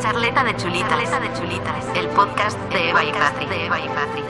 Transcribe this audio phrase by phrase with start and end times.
[0.00, 0.88] Charleta de chulitas.
[0.88, 1.96] Charleta de chulitas.
[1.96, 3.46] El podcast de Eva y Patri.
[3.46, 4.22] De Eva y Patri.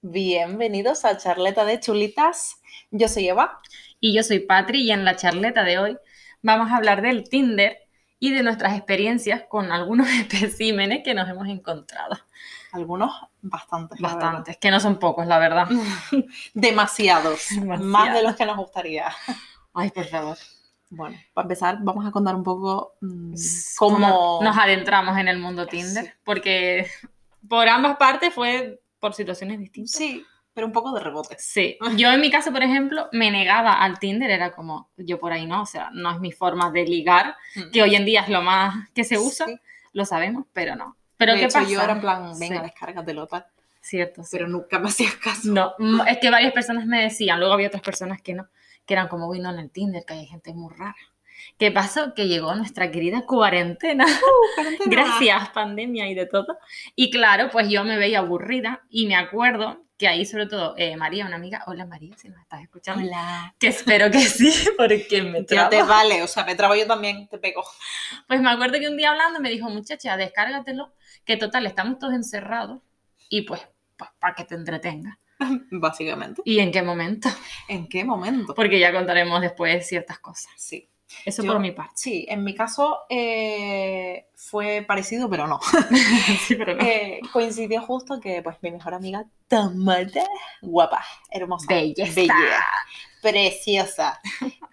[0.00, 2.62] Bienvenidos a Charleta de Chulitas.
[2.90, 3.60] Yo soy Eva.
[4.00, 5.98] Y yo soy Patri y en la charleta de hoy
[6.40, 7.83] vamos a hablar del Tinder
[8.18, 12.16] y de nuestras experiencias con algunos especímenes que nos hemos encontrado.
[12.72, 14.00] Algunos bastantes.
[14.00, 15.68] Bastantes, que no son pocos, la verdad.
[16.54, 17.48] Demasiados.
[17.50, 17.80] Demasiados.
[17.80, 19.12] Más de los que nos gustaría.
[19.72, 20.36] Ay, por favor.
[20.90, 23.34] Bueno, para empezar, vamos a contar un poco mm,
[23.78, 24.40] ¿Cómo cómo.
[24.42, 26.04] nos adentramos en el mundo Tinder?
[26.04, 26.10] Sí.
[26.24, 26.86] Porque
[27.48, 29.92] por ambas partes fue por situaciones distintas.
[29.92, 31.36] Sí, pero un poco de rebote.
[31.38, 35.32] Sí, yo en mi caso, por ejemplo, me negaba al Tinder, era como, yo por
[35.32, 37.36] ahí no, o sea, no es mi forma de ligar,
[37.72, 39.56] que hoy en día es lo más que se usa, Sí.
[39.92, 40.96] lo sabemos, pero no.
[41.16, 41.70] Pero de ¿qué hecho, pasa?
[41.70, 43.46] yo era en plan, venga, Sí, descárgatelo tal.
[43.80, 44.30] cierto, sí.
[44.32, 45.50] Pero nunca me hacías caso.
[45.52, 48.46] No, mm, es que varias personas me decían, luego había otras personas que no,
[48.86, 50.94] que eran como, uy, no, en el Tinder, que hay gente muy rara.
[51.58, 52.14] ¿Qué pasó?
[52.14, 54.04] Que llegó nuestra querida cuarentena,
[54.56, 54.86] Cuarentena.
[54.86, 56.58] gracias pandemia y de todo.
[56.96, 60.96] Y claro, pues yo me veía aburrida y me acuerdo que ahí sobre todo eh,
[60.96, 63.54] María, una amiga, hola María, si nos estás escuchando, Hola.
[63.58, 65.70] que espero que sí, porque me Ya trabo.
[65.70, 67.62] te vale, o sea, me trabo yo también, te pego.
[68.26, 70.92] Pues me acuerdo que un día hablando me dijo, muchacha, descárgatelo,
[71.24, 72.80] que total, estamos todos encerrados
[73.28, 73.60] y pues,
[74.18, 75.18] para que te entretenga.
[75.70, 76.42] Básicamente.
[76.44, 77.28] ¿Y en qué momento?
[77.68, 78.54] ¿En qué momento?
[78.54, 80.52] Porque ya contaremos después ciertas cosas.
[80.56, 80.88] Sí.
[81.24, 81.92] Eso Yo- por mi parte.
[81.96, 85.60] Sí, en mi caso eh, fue parecido, pero no.
[86.46, 86.82] sí, pero no.
[86.82, 90.08] Eh, coincidió justo que pues mi mejor amiga Tamara,
[90.62, 92.20] guapa, hermosa, Bella está.
[92.20, 92.64] bella,
[93.20, 94.20] preciosa,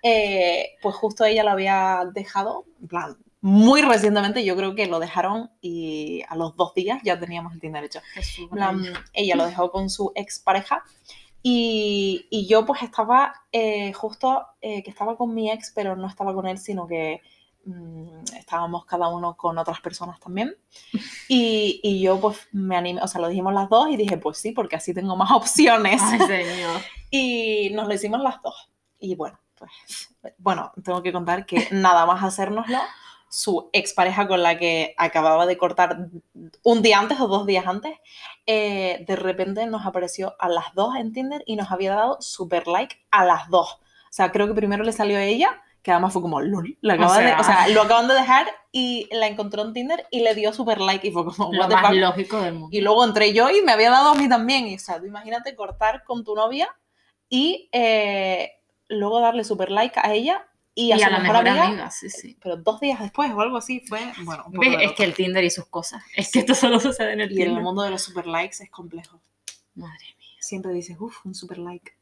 [0.04, 5.00] eh, pues justo ella lo había dejado, en plan, muy recientemente, yo creo que lo
[5.00, 8.02] dejaron y a los dos días ya teníamos el Tinder hecho.
[8.52, 8.74] Bella.
[9.14, 10.84] ella lo dejó con su expareja
[11.44, 16.08] y, y yo pues estaba eh, justo eh, que estaba con mi ex, pero no
[16.08, 17.22] estaba con él, sino que
[17.66, 20.56] mm, estábamos cada uno con otras personas también.
[21.28, 24.38] Y, y yo pues me animé, o sea, lo dijimos las dos y dije, pues
[24.38, 26.02] sí, porque así tengo más opciones.
[26.04, 26.82] Ay, señor.
[27.14, 28.70] Y nos lo hicimos las dos.
[29.00, 32.78] Y bueno, pues, bueno, tengo que contar que nada más hacérnoslo,
[33.32, 36.10] su expareja con la que acababa de cortar
[36.64, 37.98] un día antes o dos días antes,
[38.46, 42.68] eh, de repente nos apareció a las dos en Tinder y nos había dado super
[42.68, 43.76] like a las dos.
[43.76, 46.96] O sea, creo que primero le salió a ella, que además fue como, lol, la
[46.96, 47.40] acaba de- sea.
[47.40, 50.82] o sea, lo acaban de dejar y la encontró en Tinder y le dio super
[50.82, 52.68] like y fue como, Lo más lógico del mundo.
[52.78, 54.68] Y luego entré yo y me había dado a mí también.
[54.68, 56.68] Y, o sea, imagínate cortar con tu novia
[57.30, 58.52] y eh,
[58.90, 61.66] luego darle super like a ella y a Y su a la mejor, mejor amiga.
[61.68, 62.38] amiga, sí, sí.
[62.42, 64.78] Pero dos días después o algo así fue, bueno, un poco ¿Ves?
[64.78, 66.04] de Es que el Tinder y sus cosas.
[66.16, 67.64] Es que esto solo sucede en el Y en el Tinder.
[67.64, 69.22] mundo de los super likes es complejo.
[69.76, 70.38] Madre mía.
[70.40, 71.94] Siempre dices, uff, un super like.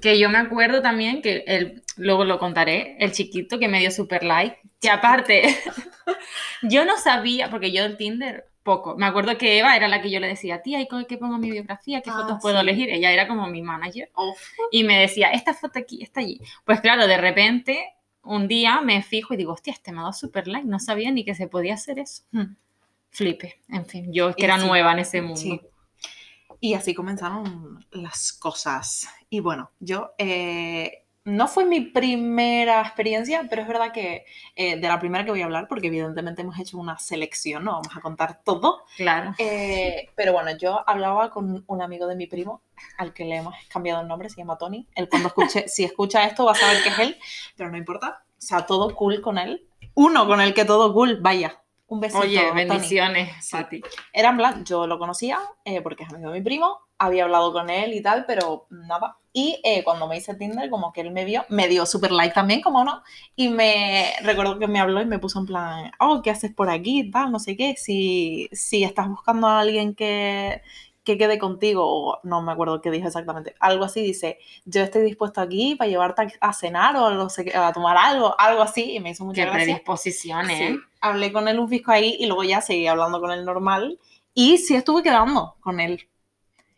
[0.00, 3.90] Que yo me acuerdo también que el, luego lo contaré, el chiquito que me dio
[3.90, 5.42] super like, que aparte,
[6.62, 10.10] yo no sabía, porque yo del Tinder poco, me acuerdo que Eva era la que
[10.10, 12.00] yo le decía, tía, ¿y qué pongo mi biografía?
[12.00, 12.62] ¿Qué Ah, fotos puedo sí.
[12.62, 12.90] elegir?
[12.90, 14.10] Ella era como mi manager
[14.70, 16.40] y me decía, esta foto aquí, esta allí.
[16.64, 20.12] Pues claro, de repente, un día me fijo y digo, hostia, este me ha dado
[20.12, 22.22] super like, no sabía ni que se podía hacer eso.
[22.32, 22.54] Hmm.
[23.10, 25.36] Flipe, en fin, yo es que Y era sí, nueva en ese mundo.
[25.40, 25.60] Sí.
[26.60, 29.08] Y así comenzaron las cosas.
[29.28, 34.24] Y bueno, yo eh, no fue mi primera experiencia, pero es verdad que
[34.56, 37.72] eh, de la primera que voy a hablar, porque evidentemente hemos hecho una selección, no
[37.72, 38.84] vamos a contar todo.
[38.96, 39.34] Claro.
[39.38, 42.62] Eh, pero bueno, yo hablaba con un amigo de mi primo,
[42.98, 44.86] al que le hemos cambiado el nombre, se llama Tony.
[44.94, 47.18] Él cuando escuche, si escucha esto va a saber que es él,
[47.56, 48.24] pero no importa.
[48.26, 49.68] O sea, todo cool con él.
[49.94, 51.58] Uno con el que todo cool, vaya.
[51.86, 52.22] Un besito.
[52.22, 52.54] Oye, Tony.
[52.64, 53.56] bendiciones Sí.
[53.56, 53.82] a ti.
[54.12, 57.52] Era en plan, yo lo conocía eh, porque es amigo de mi primo, había hablado
[57.52, 59.16] con él y tal, pero nada.
[59.32, 62.34] Y eh, cuando me hice Tinder, como que él me vio, me dio super like
[62.34, 63.02] también, como no,
[63.34, 66.70] y me recuerdo que me habló y me puso en plan, oh, ¿qué haces por
[66.70, 67.10] aquí?
[67.10, 70.62] Tal, no sé qué, si, si estás buscando a alguien que,
[71.02, 75.02] que quede contigo, o no me acuerdo qué dijo exactamente, algo así, dice, yo estoy
[75.02, 79.00] dispuesto aquí para llevarte a, cenar o no sé a tomar algo, algo así, y
[79.00, 79.64] me hizo mucha Qué gracia.
[79.64, 80.58] predisposiciones.
[80.58, 80.76] Sí, ¿eh?
[81.00, 83.98] hablé con él un fisco ahí y luego ya seguí hablando con él normal.
[84.34, 86.08] Y sí estuve quedando con él.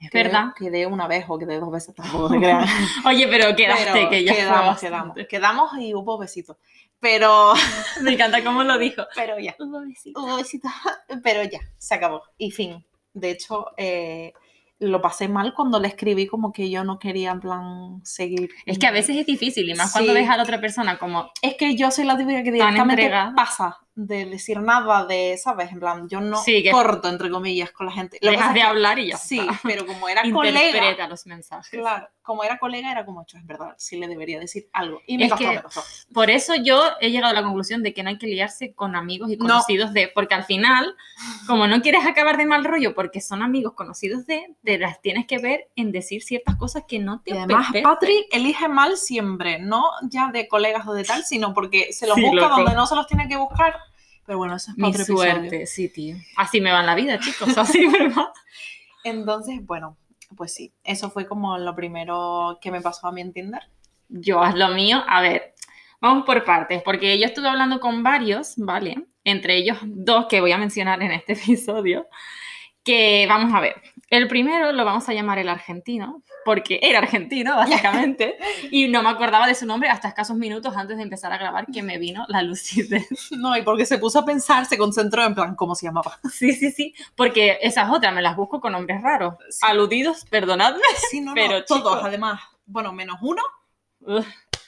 [0.01, 0.53] Es verdad.
[0.57, 2.71] Quedé una vez o quedé dos veces, tampoco te creas.
[3.07, 5.17] Oye, pero quedaste, Pero que ya quedamos, quedamos.
[5.29, 6.57] Quedamos y hubo besitos.
[7.01, 7.53] Pero,
[8.03, 9.03] Me encanta cómo lo dijo.
[9.15, 9.55] pero ya.
[9.59, 10.21] Hubo besito.
[10.21, 10.73] Hubo besitos.
[11.23, 12.23] Pero ya, se acabó.
[12.39, 12.85] Y fin.
[13.13, 14.33] De hecho, eh,
[14.79, 18.51] lo pasé mal cuando le escribí como que yo no quería en plan seguir.
[18.67, 21.31] Es que a veces es difícil, y más cuando ves a la otra persona como,
[21.43, 23.84] Es que yo soy la típica que directamente pasa.
[23.97, 25.71] De decir nada de, ¿sabes?
[25.71, 28.19] En plan, yo no Sí, corto, entre comillas, con la gente.
[28.23, 29.61] Lo Dejas de que- hablar y ya Sí, está.
[29.63, 31.71] pero como era colega, los mensajes.
[31.71, 35.01] claro, como era colega, era como, "Cho, es verdad, sí le debería decir algo.
[35.07, 35.83] Y me Es costó, que- me costó.
[36.13, 38.97] Por eso yo he llegado a la conclusión de que no hay que liarse con
[38.97, 39.43] amigos y No.
[39.47, 40.97] conocidos de, porque al final,
[41.47, 45.27] como no quieres acabar de mal rollo porque son amigos conocidos de, te las tienes
[45.27, 47.85] que ver en decir ciertas cosas que no te Y además, apetece.
[47.85, 52.17] Patri elige mal siempre, no ya de colegas o de tal, sino porque se los
[52.17, 52.57] Sí, busca loco.
[52.57, 53.77] donde no se los tiene que buscar.
[54.27, 55.33] Pero bueno, eso es para Mi otro episodio.
[55.33, 56.17] suerte, sí, tío.
[56.37, 58.33] Así me va en la vida, chicos, así me va.
[59.05, 59.97] Entonces, bueno,
[60.37, 63.63] pues sí, eso fue como lo primero que me pasó a mí en Tinder.
[64.09, 65.03] Yo haz lo mío.
[65.07, 65.55] A ver,
[66.01, 69.07] vamos por partes, porque yo estuve hablando con varios, ¿vale?
[69.25, 72.09] Entre ellos dos que voy a mencionar en este episodio,
[72.83, 73.81] que vamos a ver.
[74.15, 78.37] El primero lo vamos a llamar el argentino, porque era argentino, básicamente,
[78.71, 81.67] y no me acordaba de su nombre hasta escasos minutos antes de empezar a grabar
[81.67, 83.09] que me vino la lucidez.
[83.37, 86.21] No, y porque se puso a pensar, se concentró en plan, ¿cómo se llamaba?
[86.33, 89.35] Sí, sí, sí, porque esas otras me las busco con nombres raros.
[89.51, 89.59] Sí.
[89.63, 90.81] Aludidos, perdonadme.
[91.11, 92.01] Sí, no, no, Pero, todos, chicos.
[92.05, 92.41] además.
[92.67, 93.43] Bueno, menos uno,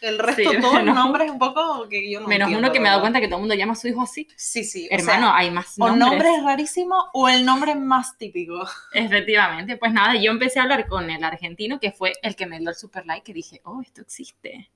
[0.00, 2.81] el resto Sí, todos menos- nombres un poco que yo no Menos entiendo, uno que
[2.81, 4.28] me he dado cuenta que todo el mundo llama a su hijo así.
[4.37, 4.88] Sí, sí.
[4.90, 6.08] o Hermano, sea, hay más o nombres.
[6.08, 8.66] nombres rarísimos o el nombre más típico.
[8.93, 12.58] Efectivamente, pues nada, yo empecé a hablar con el argentino que fue el que me
[12.58, 14.70] dio el super like que dije, oh, esto existe.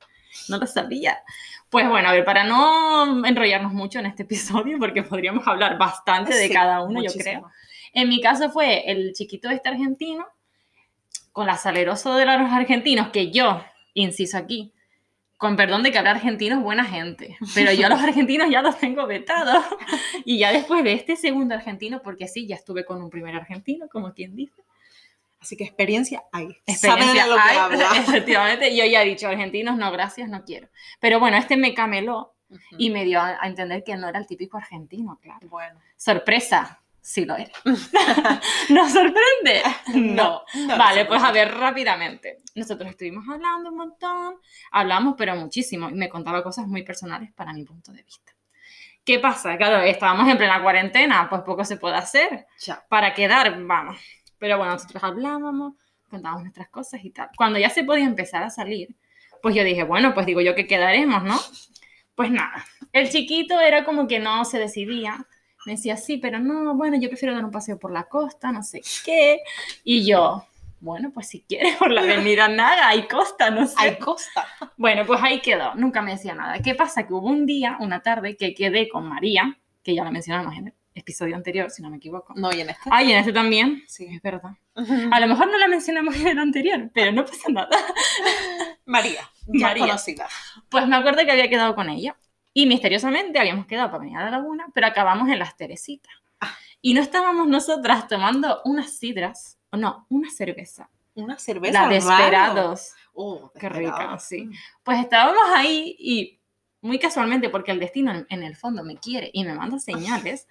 [0.48, 1.18] No lo sabía.
[1.70, 6.34] Pues bueno, a ver, para no enrollarnos mucho en este episodio, porque podríamos hablar bastante
[6.34, 7.22] de Sí, cada uno, yo muchísimo.
[7.22, 7.50] creo.
[7.92, 10.24] En mi caso fue el chiquito este argentino,
[11.32, 13.62] con la saleroso de los argentinos, que yo,
[13.94, 14.72] inciso aquí,
[15.40, 18.60] con perdón de que hablar argentino es buena gente, pero yo a los argentinos ya
[18.60, 19.64] los tengo vetados.
[20.26, 23.88] Y ya después de este segundo argentino, porque sí, ya estuve con un primer argentino,
[23.88, 24.62] como quien dice.
[25.40, 26.48] Así que experiencia hay.
[26.66, 27.90] Experiencia lo que hay, habla.
[27.96, 30.68] Efectivamente, yo ya he dicho argentinos, no, gracias, no quiero.
[31.00, 32.34] Pero bueno, este me cameló
[32.76, 35.48] y me dio a a entender que no era el típico argentino, claro.
[35.48, 35.80] Bueno.
[35.96, 37.52] Sorpresa, sí lo era.
[38.68, 39.62] ¿Nos sorprende?
[39.94, 40.42] No.
[40.54, 42.38] no Vale, pues a ver rápidamente.
[42.54, 44.36] Nosotros estuvimos hablando un montón,
[44.70, 48.32] hablamos pero muchísimo y me contaba cosas muy personales para mi punto de vista.
[49.04, 49.56] ¿Qué pasa?
[49.56, 52.46] Claro, estábamos en plena cuarentena, pues poco se puede hacer.
[52.60, 52.84] Ya.
[52.88, 53.98] Para quedar, vamos.
[54.38, 55.74] Pero bueno, nosotros hablábamos,
[56.08, 57.28] contábamos nuestras cosas y tal.
[57.36, 58.94] Cuando ya se podía empezar a salir,
[59.42, 61.38] pues yo dije, bueno, pues digo yo que quedaremos, ¿no?
[62.14, 65.26] Pues nada, el chiquito era como que no se decidía.
[65.66, 68.62] Me decía, sí, pero no, bueno, yo prefiero dar un paseo por la costa, no
[68.62, 69.40] sé qué.
[69.84, 70.46] Y yo,
[70.80, 73.74] bueno, pues si quieres por la avenida Naga, hay costa, no sé.
[73.76, 74.46] Hay costa.
[74.76, 76.58] Bueno, pues ahí quedó, nunca me decía nada.
[76.60, 77.06] ¿Qué pasa?
[77.06, 80.68] Que hubo un día, una tarde, que quedé con María, que ya la mencionamos en
[80.68, 82.32] el episodio anterior, si no me equivoco.
[82.34, 82.88] No, y en este.
[82.90, 83.82] Ay, en este también.
[83.86, 84.06] Sí.
[84.06, 84.52] Es verdad.
[84.74, 87.76] A lo mejor no la mencionamos en el anterior, pero no pasa nada.
[88.86, 89.20] María.
[89.46, 89.86] Ya María.
[89.86, 90.26] conocida.
[90.70, 92.16] Pues me acuerdo que había quedado con ella.
[92.52, 96.12] Y misteriosamente habíamos quedado para venir a la laguna, pero acabamos en las Teresitas.
[96.40, 96.54] Ah.
[96.80, 100.88] Y no estábamos nosotras tomando unas sidras, o no, una cerveza.
[101.14, 101.82] Una cerveza.
[101.82, 101.96] La de.
[101.98, 102.94] Esperados.
[103.14, 104.50] Oh, Qué rica, sí.
[104.82, 106.40] Pues estábamos ahí y
[106.82, 110.48] muy casualmente, porque el destino en el fondo me quiere y me manda señales,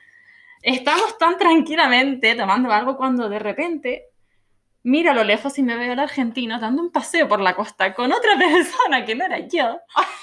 [0.62, 4.06] estamos tan tranquilamente tomando algo cuando de repente
[4.84, 7.94] miro a lo lejos y me veo al argentino dando un paseo por la costa
[7.94, 9.80] con otra persona que no era yo.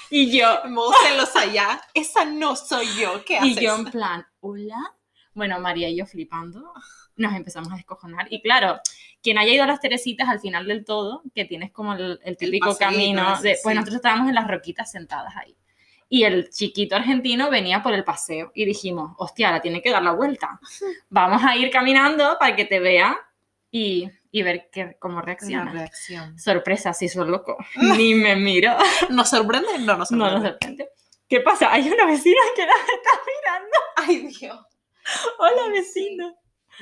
[0.09, 1.81] Y yo, Móstrenlos allá.
[1.93, 3.23] Esa no soy yo.
[3.25, 3.63] ¿Qué y haces?
[3.63, 4.95] yo en plan, hola.
[5.33, 6.73] Bueno, María y yo flipando,
[7.15, 8.27] nos empezamos a descojonar.
[8.31, 8.79] Y claro,
[9.21, 12.37] quien haya ido a las Teresitas al final del todo, que tienes como el, el
[12.37, 13.61] típico paseíto camino, ese, de, sí.
[13.63, 15.55] pues nosotros estábamos en las roquitas sentadas ahí.
[16.09, 20.01] Y el chiquito argentino venía por el paseo y dijimos, hostia, ahora tiene que dar
[20.01, 20.59] la vuelta.
[21.09, 23.17] Vamos a ir caminando para que te vea
[23.69, 25.71] y, y ver que, cómo reacciona.
[25.71, 26.37] reacción.
[26.39, 27.57] Sorpresa, si soy loco.
[27.97, 28.75] Ni me miro.
[29.09, 29.79] ¿Nos sorprende?
[29.79, 30.37] No nos No, sorprende.
[30.37, 30.89] no de repente.
[31.29, 31.71] ¿Qué pasa?
[31.73, 33.77] Hay una vecina que nos está mirando.
[33.97, 34.59] Ay, Dios.
[35.39, 36.35] Hola, vecino.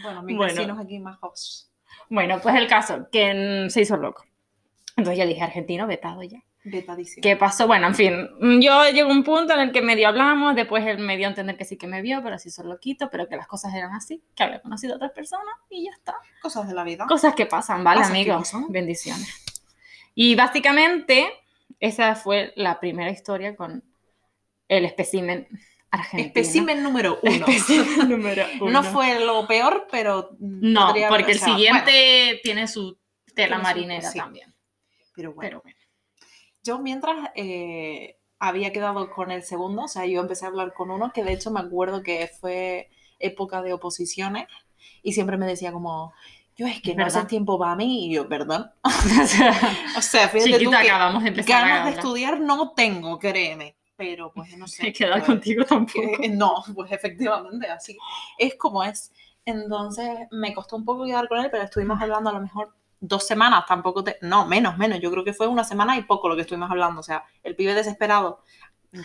[0.03, 0.53] Bueno, mis Bueno.
[0.53, 1.71] vecinos aquí majos.
[2.09, 4.23] Bueno, pues el caso, que se hizo loco.
[4.97, 6.39] Entonces yo dije, argentino, vetado ya.
[6.67, 7.21] Vetadísimo.
[7.21, 7.67] ¿Qué pasó?
[7.67, 10.97] Bueno, en fin, mm, yo llegó un punto en el que medio hablamos, después él
[10.97, 13.35] me dio a entender que sí que me vio, pero sí hizo loquito, pero que
[13.35, 16.15] las cosas eran así, que había conocido a otras personas y ya está.
[16.41, 17.05] Cosas de la vida.
[17.07, 18.51] Cosas que pasan, ¿vale, Cosas amigos?
[18.69, 19.45] Bendiciones.
[20.15, 21.29] Y básicamente,
[21.79, 23.83] esa fue la primera historia con
[24.67, 25.47] el espécimen
[25.91, 26.27] argentino.
[26.27, 27.45] Especimen número uno.
[27.45, 28.71] Espécimen número uno.
[28.71, 30.31] No fue lo peor, pero.
[30.39, 32.97] No, haber- porque el o sea, siguiente tiene su
[33.35, 34.17] tela marinera sí.
[34.17, 34.53] también.
[35.15, 35.49] bueno, pero bueno.
[35.49, 35.84] Pero bueno.
[36.65, 40.91] Yo mientras eh, había quedado con el segundo, o sea, yo empecé a hablar con
[40.91, 44.47] uno que de hecho me acuerdo que fue época de oposiciones
[45.03, 46.13] y siempre me decía como,
[46.57, 47.19] yo es que Es no verdad.
[47.19, 48.71] haces tiempo para mí y yo, perdón.
[49.97, 53.75] O sea, fíjate tú Chiquita, que acabamos de empezar ganas de estudiar no tengo, créeme.
[53.95, 54.91] pero pues no sé.
[54.93, 56.17] Quedar pues, contigo tampoco.
[56.21, 57.97] que- no, pues efectivamente, así
[58.37, 59.11] es como es.
[59.45, 63.25] Entonces me costó un poco quedar con él, pero estuvimos hablando a lo mejor dos
[63.27, 66.35] semanas, tampoco te, no, menos, menos, yo creo que fue una semana y poco lo
[66.35, 68.41] que estuvimos hablando, o sea, el pibe desesperado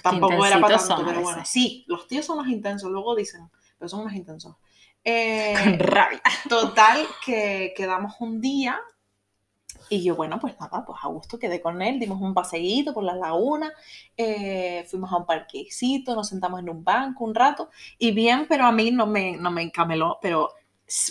[0.03, 3.89] tampoco era para tanto, pero bueno, sí, los tíos son más intensos, luego dicen, pero
[3.89, 4.57] son más intensos.
[5.03, 6.23] Eh, Con rabia.
[6.49, 8.79] Total, que quedamos un día
[9.89, 13.03] y yo, bueno, pues nada, pues a gusto quedé con él, dimos un paseíto por
[13.03, 13.73] la laguna,
[14.17, 18.67] eh, fuimos a un parquecito, nos sentamos en un banco un rato y bien, pero
[18.67, 20.51] a mí no me, no me encameló, pero,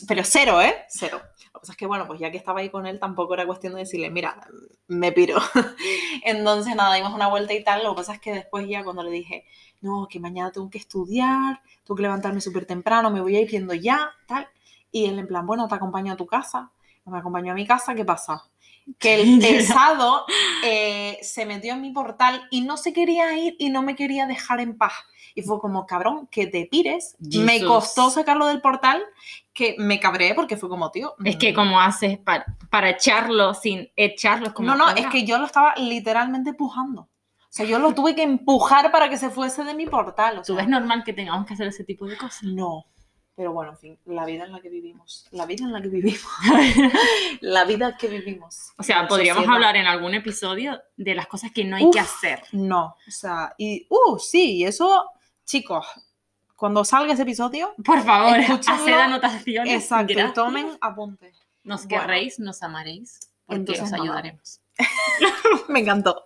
[0.08, 0.86] pero cero, ¿eh?
[0.90, 1.22] Cero.
[1.22, 3.46] Lo que pasa es que, bueno, pues ya que estaba ahí con él, tampoco era
[3.46, 4.40] cuestión de decirle, mira,
[4.88, 5.38] me piro.
[6.24, 7.84] Entonces, nada, dimos una vuelta y tal.
[7.84, 9.46] Lo que pasa es que después ya cuando le dije,
[9.82, 13.50] no, que mañana tengo que estudiar, tengo que levantarme súper temprano, me voy a ir
[13.50, 14.48] yendo ya, tal.
[14.92, 16.72] Y él en plan, bueno, te acompaño a tu casa.
[17.06, 18.44] Me acompañó a mi casa, ¿qué pasa?
[18.98, 20.26] Que el pesado
[20.64, 24.26] eh, se metió en mi portal y no se quería ir y no me quería
[24.26, 24.94] dejar en paz.
[25.36, 27.16] Y fue como, cabrón, que te pires.
[27.20, 29.02] Me costó sacarlo del portal,
[29.54, 31.16] que me cabré porque fue como, tío.
[31.24, 35.26] Es mm, que como haces para, para echarlo sin echarlo como no, no, es que
[35.26, 37.10] yo lo estaba literalmente empujando.
[37.50, 40.38] O sea, yo lo tuve que empujar para que se fuese de mi portal.
[40.38, 42.44] O ¿Tú sea, ves normal que tengamos que hacer ese tipo de cosas?
[42.44, 42.86] No.
[43.40, 45.26] Pero bueno, en fin, la vida en la que vivimos.
[45.32, 46.22] La vida en la que vivimos.
[47.40, 48.74] la vida que vivimos.
[48.78, 49.56] o sea, podríamos sociedad.
[49.56, 52.04] hablar en algún episodio de las cosas que no hay que Uf.
[52.04, 52.44] hacer.
[52.52, 52.98] No.
[53.08, 53.88] O sea, y.
[53.90, 55.10] Uh, sí, y eso,
[55.46, 55.88] chicos,
[56.58, 59.84] cuando salga ese episodio, Por favor, haced anotaciones.
[59.84, 61.34] exacto, y tomen apuntes.
[61.64, 62.02] Nos Bueno.
[62.02, 64.60] querréis, nos amaréis, porque Entonces, os ayudaremos.
[65.70, 66.26] Me encantó.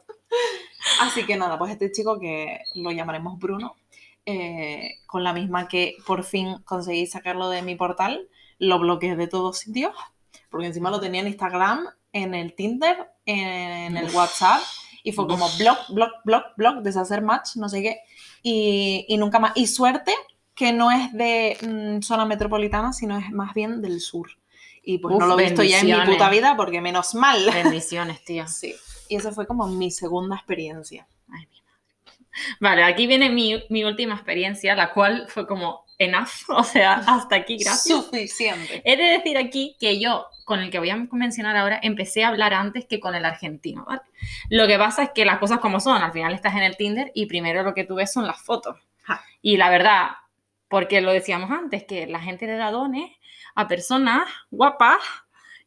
[1.00, 3.76] Así que nada, pues este chico que lo llamaremos Bruno,
[4.26, 8.28] eh, con la misma que por fin conseguí sacarlo de mi portal,
[8.60, 9.94] lo bloqueé de todos sitios,
[10.50, 14.16] porque encima lo tenía en Instagram, en el Tinder, en el Uf.
[14.16, 14.62] WhatsApp,
[15.04, 15.58] y fue como Uf.
[15.58, 18.00] block, block, block, block, deshacer match, no sé qué,
[18.42, 19.54] y, y nunca más.
[19.56, 20.14] Y suerte
[20.56, 24.30] que no es de mm, zona metropolitana, sino es más bien del sur.
[24.84, 27.44] Y pues no Uf, lo he visto ya en mi puta vida, porque menos mal.
[27.54, 28.48] Bendiciones, tío.
[28.48, 28.76] Sí.
[29.10, 31.08] Y esa fue como mi segunda experiencia.
[31.30, 31.63] Ay, mi madre.
[32.60, 37.36] Vale, aquí viene mi, mi última experiencia, la cual fue como enough, o sea, hasta
[37.36, 38.06] aquí, gracias.
[38.06, 38.82] Suficiente.
[38.86, 42.30] He de decir aquí que yo, con el que voy a mencionar ahora, empecé a
[42.30, 44.02] hablar antes que con el argentino, ¿vale?
[44.50, 47.12] Lo que pasa es que las cosas como son, al final estás en el Tinder
[47.14, 48.78] y primero lo que tú ves son las fotos.
[49.04, 49.24] Ja.
[49.42, 50.12] Y la verdad,
[50.68, 53.12] porque lo decíamos antes, que la gente le da dones
[53.56, 54.98] a personas guapas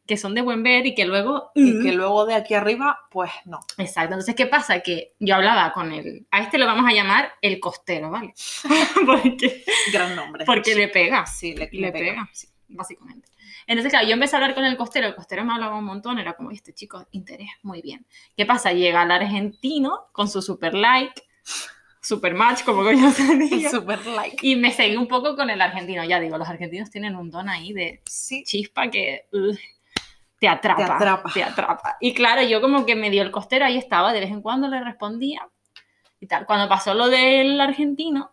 [0.06, 1.50] que son de buen ver y que luego...
[1.54, 3.60] Y que luego de aquí arriba, pues no.
[3.78, 4.14] Exacto.
[4.14, 4.80] Entonces, ¿qué pasa?
[4.80, 6.26] Que yo hablaba con él.
[6.30, 8.34] A este lo vamos a llamar el costero, ¿vale?
[9.06, 10.44] porque, Gran nombre.
[10.44, 12.10] porque le pega, Sí, le, le le pega.
[12.12, 13.28] pega, sí, básicamente.
[13.68, 15.08] Entonces, claro, yo empecé a hablar con el costero.
[15.08, 16.18] El costero me hablaba un montón.
[16.20, 18.06] Era como, este chico, interés, muy bien.
[18.36, 18.72] ¿Qué pasa?
[18.72, 21.20] Llega el argentino con su super like,
[22.00, 23.68] super match, como yo se diga.
[23.72, 24.36] Super like.
[24.40, 26.04] Y me seguí un poco con el argentino.
[26.04, 28.44] Ya digo, los argentinos tienen un don ahí de Sí.
[28.44, 29.26] chispa que
[30.38, 30.84] te atrapa.
[30.84, 31.30] Te atrapa.
[31.32, 31.96] Te atrapa.
[32.00, 34.68] Y claro, yo como que me dio el costero, ahí estaba, de vez en cuando
[34.68, 35.48] le respondía
[36.20, 36.46] y tal.
[36.46, 38.32] Cuando pasó lo del argentino,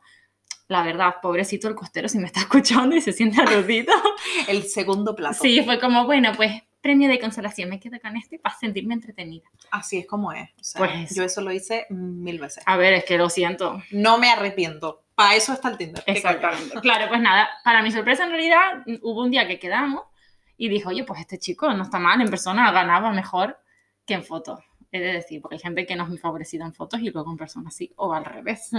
[0.67, 3.93] la verdad, pobrecito el costero, si me está escuchando y se siente aludido.
[4.48, 5.38] El segundo plato.
[5.41, 9.45] sí, fue como, bueno, pues premio de consolación, me quedo con este para sentirme entretenida.
[9.72, 10.50] Así es como es.
[10.60, 12.62] O sea, Pues- yo eso lo hice mil veces.
[12.65, 13.81] A ver, es que lo siento.
[13.91, 15.03] No me arrepiento.
[15.15, 16.03] Para eso está el Tinder.
[16.07, 16.79] Exactamente.
[16.81, 20.03] Claro, pues nada, para mi sorpresa en realidad hubo un día que quedamos
[20.57, 23.60] y dijo, oye, pues este chico no está mal, en persona ganaba mejor
[24.05, 24.60] que en fotos.
[24.91, 27.31] He de decir, porque hay gente que no es muy favorecida en fotos y luego
[27.31, 28.72] en persona sí, o al revés.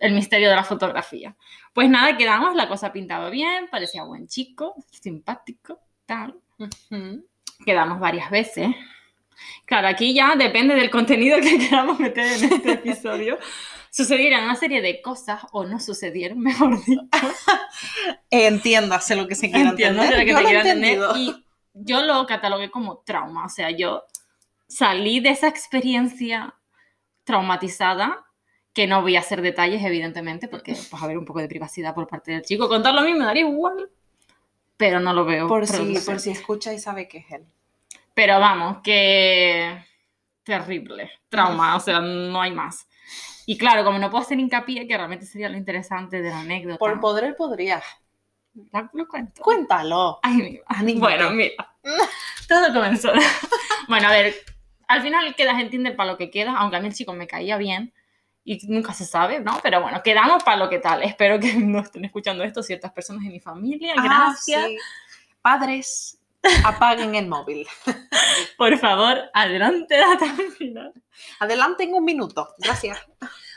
[0.00, 1.36] El misterio de la fotografía.
[1.74, 6.38] Pues nada, quedamos, la cosa pintaba bien, parecía buen chico, simpático, tal.
[6.58, 7.26] Ujú.
[7.64, 8.68] Quedamos varias veces.
[9.64, 13.38] Claro, aquí ya depende del contenido que queramos meter en este episodio.
[13.90, 17.00] Sucedieron una serie de cosas, o no sucedieron, mejor dicho.
[18.30, 20.18] Entiéndase lo que se quiera Entiendo entender.
[20.18, 21.00] lo que Yo te lo entender.
[21.16, 23.46] Y yo lo catalogué como trauma.
[23.46, 24.04] O sea, yo
[24.68, 26.54] salí de esa experiencia
[27.24, 28.24] traumatizada,
[28.72, 31.94] que no voy a hacer detalles, evidentemente, porque pues a ver un poco de privacidad
[31.94, 32.68] por parte del chico.
[32.68, 33.88] Contarlo a mí me daría igual,
[34.76, 35.48] pero no lo veo.
[35.48, 37.46] Por si, por si escucha y sabe que es él.
[38.16, 39.84] Pero vamos, que
[40.42, 42.88] terrible, trauma, o sea, no hay más.
[43.44, 46.78] Y claro, como no puedo hacer hincapié, que realmente sería lo interesante de la anécdota.
[46.78, 47.84] Por poder podrías.
[48.54, 49.42] Ya lo cuento.
[49.42, 50.18] Cuéntalo.
[50.22, 50.62] Ay.
[50.96, 51.74] Bueno, mira.
[52.48, 53.12] Todo comenzó.
[53.88, 54.34] bueno, a ver,
[54.88, 57.26] al final quedas en Tinder para lo que queda, aunque a mí el chico me
[57.26, 57.92] caía bien
[58.44, 59.60] y nunca se sabe, ¿no?
[59.62, 61.02] Pero bueno, quedamos para lo que tal.
[61.02, 63.92] Espero que no estén escuchando esto ciertas personas de mi familia.
[63.98, 64.68] Ah, Gracias.
[64.68, 64.78] sí.
[65.42, 66.18] Padres,
[66.64, 67.66] apaguen el móvil.
[68.58, 70.92] Por favor, adelante hasta el final.
[71.40, 72.48] Adelante en un minuto.
[72.58, 72.98] Gracias.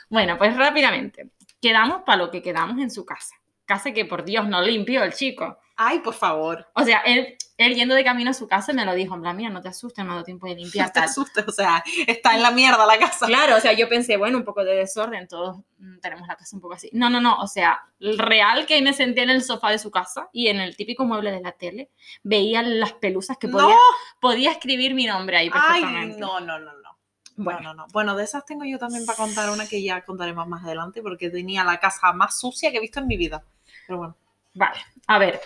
[0.08, 1.30] Bueno, pues rápidamente.
[1.60, 3.36] Quedamos para lo que quedamos en su casa.
[3.64, 5.58] Casa que por Dios no limpió el chico.
[5.76, 6.66] Ay, por favor.
[6.74, 9.36] O sea, él, él yendo de camino a su casa me lo dijo, en plan,
[9.36, 10.86] mira, no te asustes, no ha dado tiempo de limpiar.
[10.88, 11.08] No te tal".
[11.08, 13.26] asustes, o sea, está en la mierda la casa.
[13.26, 16.56] Claro, o sea, yo pensé, bueno, un poco de desorden, todos mm, tenemos la casa
[16.56, 16.90] un poco así.
[16.92, 20.28] No, no, no, o sea, real que me senté en el sofá de su casa
[20.32, 21.90] y en el típico mueble de la tele,
[22.22, 23.80] veía las pelusas que podía, No.
[24.20, 26.18] podía escribir mi nombre ahí Ay, perfectamente.
[26.20, 26.90] no, no, no, no.
[27.36, 27.86] Bueno, No, no, no.
[27.92, 31.30] Bueno, de esas tengo yo también para contar una que ya contaremos más adelante porque
[31.30, 33.42] tenía la casa más sucia que he visto en mi vida.
[33.86, 34.16] Pero bueno.
[34.52, 35.40] Vale, a ver,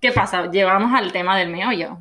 [0.00, 0.50] ¿qué pasa?
[0.50, 1.98] Llegamos al tema del meollo.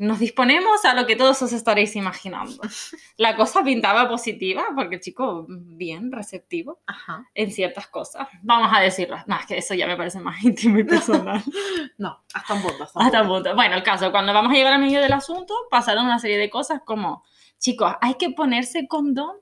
[0.00, 2.52] Nos disponemos a lo que todos os estaréis imaginando.
[3.16, 7.24] La cosa pintaba positiva, porque chico, bien receptivo Ajá.
[7.34, 8.28] en ciertas cosas.
[8.42, 9.16] Vamos a decirlo.
[9.26, 11.42] No, es que eso ya me parece más íntimo y personal.
[11.98, 12.84] No, hasta un punto.
[12.84, 13.42] Hasta un Hasta el punto.
[13.42, 13.54] punto.
[13.56, 16.48] Bueno, el caso, cuando vamos a llegar al medio del asunto, pasaron una serie de
[16.48, 17.24] cosas como,
[17.58, 19.34] chicos, hay que ponerse condón.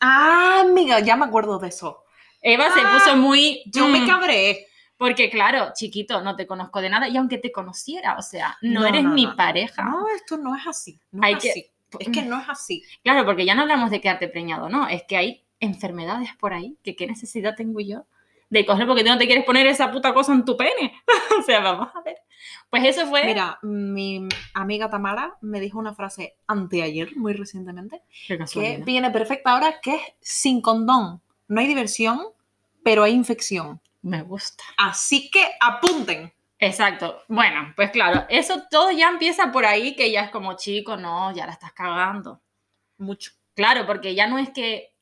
[0.00, 2.02] Ah, amiga, ya me acuerdo de eso.
[2.40, 3.62] Eva se Ah, puso muy...
[3.66, 4.66] Yo me mm, cabré.
[5.04, 8.80] Porque claro, chiquito, no te conozco de nada y aunque te conociera, o sea, no,
[8.82, 9.34] No, eres no, mi no.
[9.34, 9.82] pareja.
[9.82, 11.00] No, esto no es así.
[11.10, 11.66] No Hay es que- así.
[11.98, 12.82] Es que no es así.
[13.02, 16.76] Claro, porque ya no hablamos de quedarte preñado, no, es que hay enfermedades por ahí,
[16.82, 18.04] que qué necesidad tengo yo
[18.48, 20.94] de coger porque tú no te quieres poner esa puta cosa en tu pene.
[21.38, 22.16] o sea, vamos a ver.
[22.70, 23.24] Pues eso fue...
[23.24, 28.02] Mira, mi amiga Tamara me dijo una frase anteayer, muy recientemente,
[28.52, 31.20] que viene perfecta ahora, que es sin condón.
[31.48, 32.20] No hay diversión,
[32.82, 33.80] pero hay infección.
[34.02, 34.64] Me gusta.
[34.76, 36.32] Así que apunten.
[36.58, 37.22] Exacto.
[37.28, 41.34] Bueno, pues claro, eso todo ya empieza por ahí, que ya es como chico, no,
[41.34, 42.40] ya la estás cagando.
[42.98, 43.32] Mucho.
[43.54, 44.92] Claro, porque ya no es que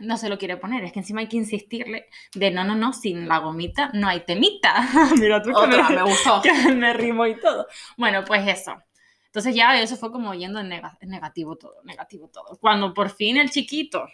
[0.00, 2.92] no se lo quiere poner, es que encima hay que insistirle de no, no, no,
[2.92, 4.88] sin la gomita no hay temita.
[5.18, 6.40] Mira tú que Otra, me, me gustó.
[6.42, 7.66] que me rimo y todo.
[7.96, 8.82] Bueno, pues eso.
[9.26, 10.68] Entonces ya eso fue como yendo en
[11.02, 12.58] negativo todo, negativo todo.
[12.58, 14.06] Cuando por fin el chiquito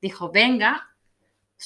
[0.00, 0.93] dijo, venga,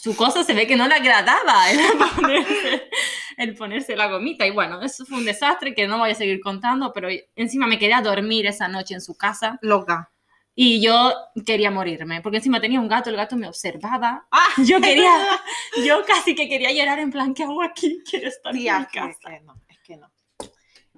[0.03, 1.79] su cosa se ve que no le agradaba el
[2.17, 2.89] ponerse,
[3.37, 4.47] el ponerse la gomita.
[4.47, 7.79] Y bueno, eso fue un desastre que no voy a seguir contando, pero encima me
[7.79, 10.11] quedé a dormir esa noche en su casa Loca.
[10.55, 11.13] y yo
[11.47, 14.27] quería morirme, porque encima tenía un gato, el gato me observaba.
[14.31, 15.13] Ah, Yo quería,
[15.87, 18.03] yo casi que quería llorar en plan, ¿qué hago aquí?
[18.11, 19.19] Quiero estar en mi es casa.
[19.31, 20.11] que no, es que no.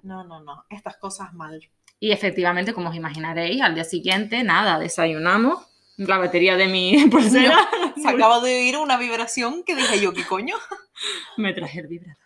[0.02, 0.64] No, no, no.
[0.70, 1.60] Estas cosas mal.
[1.98, 5.66] Y efectivamente, como os imaginaréis, al día siguiente, nada, desayunamos.
[6.08, 7.58] La batería de mi pulsera.
[8.02, 10.56] Se acaba de oír una vibración que dije yo, ¿qué coño?
[11.36, 12.16] Me traje el vibrador.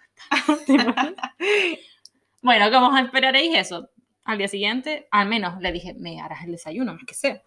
[2.40, 3.90] Bueno, como os esperaréis eso.
[4.24, 7.42] Al día siguiente, al menos le dije, me harás el desayuno, más que sea.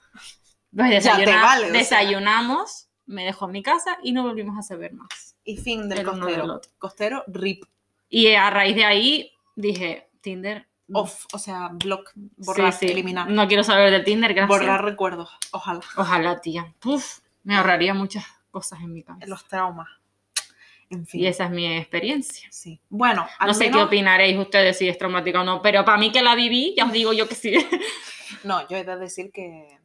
[0.75, 1.73] Pues desayuna- vale, sea.
[1.73, 5.35] desayunamos, me dejó en mi casa y no volvimos a saber más.
[5.43, 6.61] Y fin del costero.
[6.77, 7.63] Costero, rip.
[8.09, 10.67] Y a raíz de ahí dije, Tinder.
[10.93, 11.25] Off.
[11.33, 12.11] O sea, block.
[12.15, 13.29] Borrar, sí, sí, eliminar.
[13.29, 14.59] No quiero saber de Tinder, gracias.
[14.59, 15.29] Borrar recuerdos.
[15.51, 15.81] Ojalá.
[15.95, 16.73] Ojalá, tía.
[16.85, 19.27] Uf, me ahorraría muchas cosas en mi cabeza.
[19.27, 19.89] Los traumas.
[20.89, 21.21] En fin.
[21.21, 22.47] Y esa es mi experiencia.
[22.51, 22.79] Sí.
[22.89, 26.11] Bueno, al No sé qué opinaréis ustedes si es traumática o no, pero para mí
[26.11, 27.53] que la viví, ya os digo yo que sí.
[28.43, 29.79] No, yo he de decir que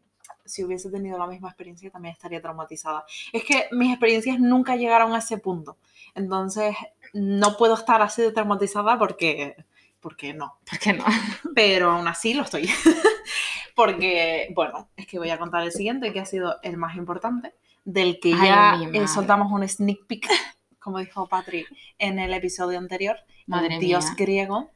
[0.44, 3.04] si hubiese tenido la misma experiencia también estaría traumatizada.
[3.32, 5.78] Es que mis experiencias nunca llegaron a ese punto.
[6.14, 6.74] Entonces,
[7.12, 9.56] no puedo estar así de traumatizada porque,
[10.02, 10.58] porque no.
[10.68, 11.04] ¿Por qué no?
[11.54, 12.68] Pero aún así lo estoy.
[13.74, 17.54] porque, bueno, es que voy a contar el siguiente, que ha sido el más importante,
[17.84, 20.28] del que Ay, ya eh, soltamos un sneak peek,
[20.78, 21.64] como dijo Patri
[21.98, 24.14] en el episodio anterior, Madre dios mía.
[24.18, 24.70] griego.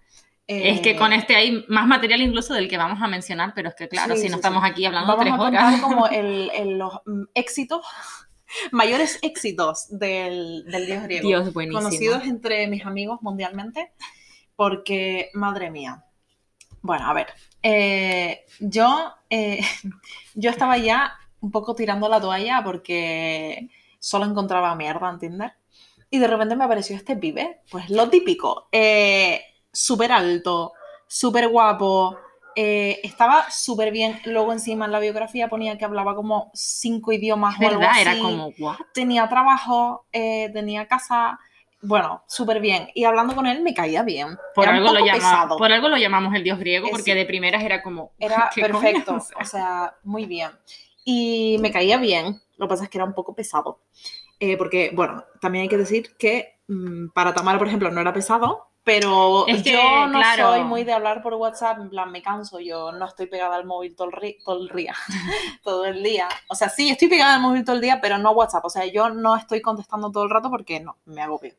[0.48, 3.68] Es que Eh, con este hay más material incluso del que vamos a mencionar, pero
[3.68, 4.38] es que claro, Sí, si sí, no sí.
[4.38, 5.64] estamos aquí hablando Vamos tres a horas.
[5.72, 7.84] contar como el, el- los mm, éxitos,
[8.70, 11.28] mayores éxitos del, del dios griego.
[11.28, 11.82] Dios, buenísimo.
[11.82, 13.90] conocidos entre mis amigos mundialmente,
[14.56, 16.04] porque, madre mía.
[16.82, 17.28] Bueno, a ver,
[17.62, 19.60] eh, yo, eh,
[20.34, 25.52] yo estaba ya un poco tirando la toalla porque solo encontraba mierda en Tinder.
[26.10, 29.42] Y de repente me apareció este pibe, pues lo típico, eh,
[29.72, 30.72] súper alto,
[31.08, 32.16] súper guapo,
[32.54, 34.18] eh, estaba súper bien.
[34.24, 38.00] Luego encima en la biografía ponía que hablaba como cinco idiomas o algo ¿Verdad?
[38.00, 38.76] Era como, ¿what?
[38.94, 41.38] tenía trabajo, eh, tenía casa,
[41.82, 42.88] bueno, súper bien.
[42.94, 44.38] Y hablando con él me caía bien.
[44.54, 47.62] Por era algo, lo poco por algo lo llamamos el dios griego, porque de primeras
[47.62, 48.12] era como.
[48.18, 50.50] Era perfecto, O sea, o sea, muy bien.
[51.04, 53.80] Y me caía bien, lo que pasa es que era un poco pesado.
[54.40, 58.12] Eh, porque, bueno, también hay que decir que mm, para Tamara, por ejemplo, no era
[58.12, 60.50] pesado, pero Es que, yo no claro.
[60.50, 63.64] soy muy de hablar por WhatsApp, en plan, me canso, yo no estoy pegada al
[63.64, 64.94] móvil todo el, todo el día,
[65.64, 66.28] todo el día.
[66.48, 68.64] O sea, sí, estoy pegada al móvil todo el día, pero no a WhatsApp.
[68.64, 71.54] O sea, yo no estoy contestando todo el rato porque no, me agobio.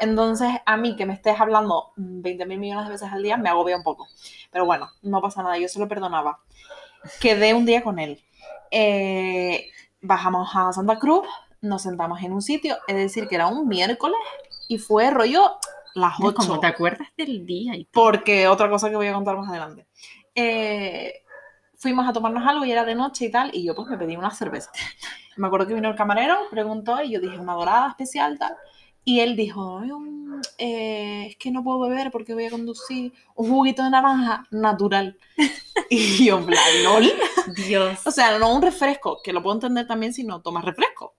[0.00, 3.50] Entonces, a mí que me estés hablando 20 mil millones de veces al día, me
[3.50, 4.08] agobia un poco.
[4.50, 6.40] Pero bueno, no pasa nada, yo se lo perdonaba.
[7.20, 8.24] Quedé un día con él.
[8.70, 9.68] Eh,
[10.00, 11.26] bajamos a Santa Cruz,
[11.60, 14.16] nos sentamos en un sitio, es decir, que era un miércoles
[14.66, 15.58] y fue rollo
[15.94, 16.58] las ¿Cómo 8.
[16.60, 17.84] te acuerdas del día y?
[17.86, 19.86] Porque otra cosa que voy a contar más adelante.
[20.34, 21.22] Eh,
[21.76, 24.16] fuimos a tomarnos algo y era de noche y tal, y yo pues me pedí
[24.16, 24.70] una cerveza.
[25.36, 28.54] Me acuerdo que vino el camarero, preguntó y yo dije una dorada especial tal.
[29.02, 33.12] Y él dijo, "Ay, un- eh, es que no puedo beber porque voy a conducir
[33.34, 35.18] un juguito de naranja natural.
[35.92, 37.12] Y yo, en plan, lol.
[37.66, 38.06] Dios.
[38.06, 41.14] O sea, no un refresco, que lo puedo entender también si no tomas refresco.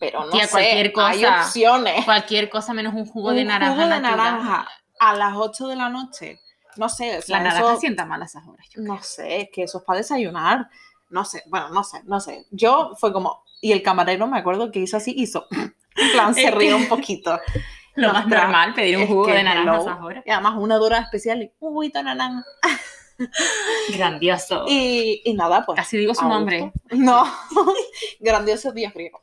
[0.00, 1.40] Pero no Tía, sé, cualquier hay cosa.
[1.42, 2.04] opciones.
[2.04, 3.72] Cualquier cosa menos un jugo Un de naranja.
[3.74, 4.16] jugo de natural.
[4.16, 4.68] naranja
[5.00, 6.40] a las 8 de la noche.
[6.76, 8.66] No sé, o sea, La naranja eso- sienta mal a esas horas.
[8.68, 8.94] yo creo.
[8.94, 10.68] no sé, es que eso es para desayunar.
[11.10, 12.46] No sé, bueno, no sé, no sé.
[12.50, 16.50] Yo fue como, y el camarero me acuerdo que hizo así, hizo, en plan, se
[16.50, 17.40] rió un poquito.
[17.96, 19.82] Lo más normal, pedir un jugo de naranja a hello.
[19.90, 20.22] esas horas.
[20.24, 22.44] Y además una dura especial y un juguito de naranja.
[23.96, 24.64] Grandioso.
[24.68, 25.76] Y, y nada, pues.
[25.76, 26.72] Casi digo su a nombre.
[26.90, 27.24] No,
[28.20, 29.20] grandioso día griego.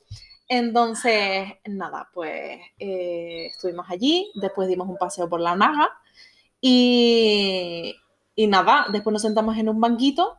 [0.47, 5.89] Entonces, nada, pues eh, estuvimos allí, después dimos un paseo por la Naga
[6.61, 7.95] y,
[8.35, 10.37] y nada, después nos sentamos en un banquito.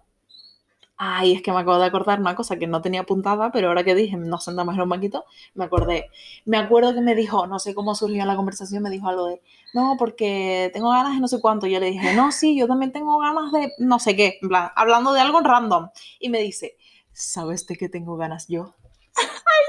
[0.98, 3.84] Ay, es que me acabo de acordar una cosa que no tenía apuntada, pero ahora
[3.84, 6.10] que dije nos sentamos en un banquito, me acordé.
[6.46, 9.42] Me acuerdo que me dijo, no sé cómo surgió la conversación, me dijo algo de,
[9.74, 11.66] no, porque tengo ganas de no sé cuánto.
[11.66, 15.12] Yo le dije, no, sí, yo también tengo ganas de no sé qué, en hablando
[15.12, 15.90] de algo random.
[16.18, 16.76] Y me dice,
[17.12, 18.74] ¿sabes de qué tengo ganas yo?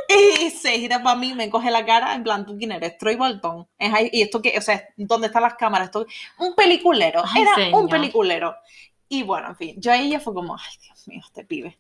[0.10, 2.98] Y se gira para mí, me coge la cara, en plan, ¿tú quién eres?
[2.98, 3.68] Troy Bolton.
[3.78, 5.88] Es ahí, y esto que, o sea, ¿dónde están las cámaras?
[5.88, 6.06] Esto,
[6.40, 7.82] un peliculero, Ay, era señor.
[7.84, 8.56] un peliculero.
[9.10, 11.78] Y bueno, en fin, yo a ella fue como, ay, Dios mío, este pibe.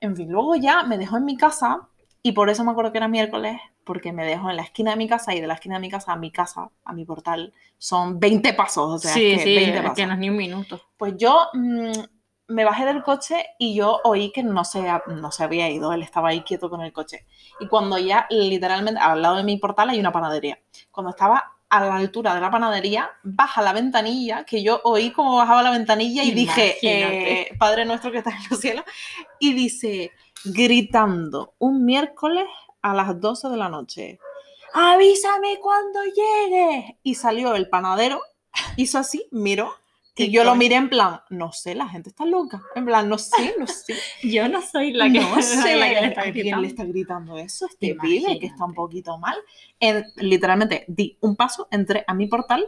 [0.00, 1.88] En fin, luego ya me dejó en mi casa,
[2.22, 4.96] y por eso me acuerdo que era miércoles, porque me dejó en la esquina de
[4.96, 7.52] mi casa, y de la esquina de mi casa a mi casa, a mi portal,
[7.78, 9.96] son 20 pasos, o sea, sí, es que sí, 20 es pasos.
[9.96, 10.80] que no es ni un minuto.
[10.96, 11.92] Pues yo mm,
[12.48, 16.02] me bajé del coche y yo oí que no se, no se había ido, él
[16.02, 17.26] estaba ahí quieto con el coche.
[17.60, 20.58] Y cuando ya literalmente al lado de mi portal hay una panadería.
[20.90, 25.36] Cuando estaba a la altura de la panadería, baja la ventanilla, que yo oí como
[25.36, 28.84] bajaba la ventanilla y dije, eh, Padre nuestro que estás en los cielos,
[29.38, 30.12] y dice,
[30.44, 32.46] gritando, un miércoles
[32.80, 34.18] a las 12 de la noche,
[34.72, 36.96] avísame cuando llegues.
[37.02, 38.22] Y salió el panadero,
[38.76, 39.74] hizo así, miró,
[40.18, 42.60] y ¿Qué yo lo miré en plan, no sé, la gente está loca.
[42.74, 43.94] En plan, no sé, no sé.
[44.22, 47.38] Yo no soy la que, no sé la que le está quién le está gritando
[47.38, 47.66] eso.
[47.66, 49.36] Este pibe que está un poquito mal.
[49.80, 52.66] En- literalmente di un paso, entré a mi portal,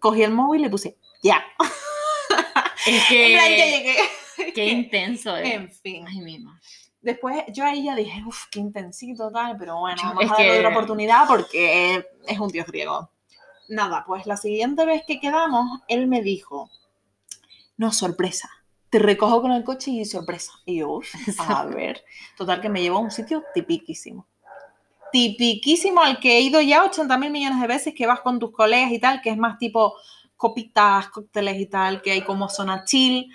[0.00, 1.42] cogí el móvil y le puse, ya.
[2.86, 3.96] Es En plan, ya llegué.
[4.54, 5.54] Qué intenso es.
[5.54, 6.04] En fin.
[6.08, 6.60] Ay, mi madre.
[7.00, 10.50] Después yo a ella dije, uff, qué intensito tal, pero bueno, vamos es a darle
[10.52, 13.10] que- otra oportunidad porque es un dios griego.
[13.68, 16.70] Nada, pues la siguiente vez que quedamos, él me dijo,
[17.76, 18.50] no, sorpresa,
[18.90, 20.52] te recojo con el coche y sorpresa.
[20.64, 21.00] Y yo,
[21.38, 22.04] a ver,
[22.36, 24.26] total que me llevó a un sitio tipiquísimo.
[25.10, 28.52] Tipiquísimo al que he ido ya 80 mil millones de veces, que vas con tus
[28.52, 29.94] colegas y tal, que es más tipo
[30.36, 33.30] copitas, cócteles y tal, que hay como zona chill,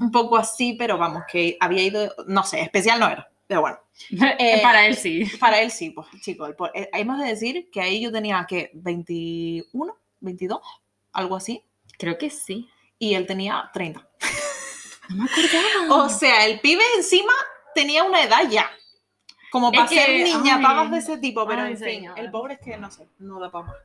[0.00, 3.78] un poco así, pero vamos, que había ido, no sé, especial no era, pero bueno.
[4.38, 5.24] Eh, Para él sí.
[5.38, 9.94] Para él sí, pues chicos, eh, hemos de decir que ahí yo tenía que 21,
[10.20, 10.60] 22,
[11.12, 11.62] algo así,
[12.00, 12.66] Creo que sí.
[13.00, 14.06] Y él tenía 30.
[15.08, 16.04] No me acordaba.
[16.04, 17.32] O sea, el pibe encima
[17.74, 18.70] tenía una edad ya.
[19.50, 22.22] Como Es para que, ser niñatadas ay, de ese tipo, pero ay, en fin, señora.
[22.22, 23.76] el pobre es que no sé, no da para más.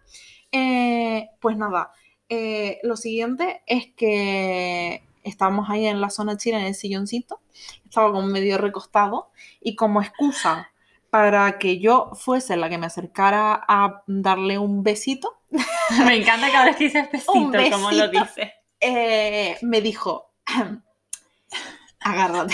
[0.51, 1.91] Eh, pues nada,
[2.29, 7.41] eh, lo siguiente es que estábamos ahí en la zona china, en el silloncito,
[7.83, 10.71] estaba como medio recostado, y como excusa
[11.09, 15.39] para que yo fuese la que me acercara a darle un besito,
[16.05, 18.41] Me encanta cada vez que dices besito, Un como lo besito.
[18.85, 20.33] Eh, me dijo,
[21.99, 22.53] agárrate.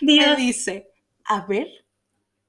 [0.00, 0.36] me Dios.
[0.36, 0.90] dice,
[1.24, 1.68] a ver,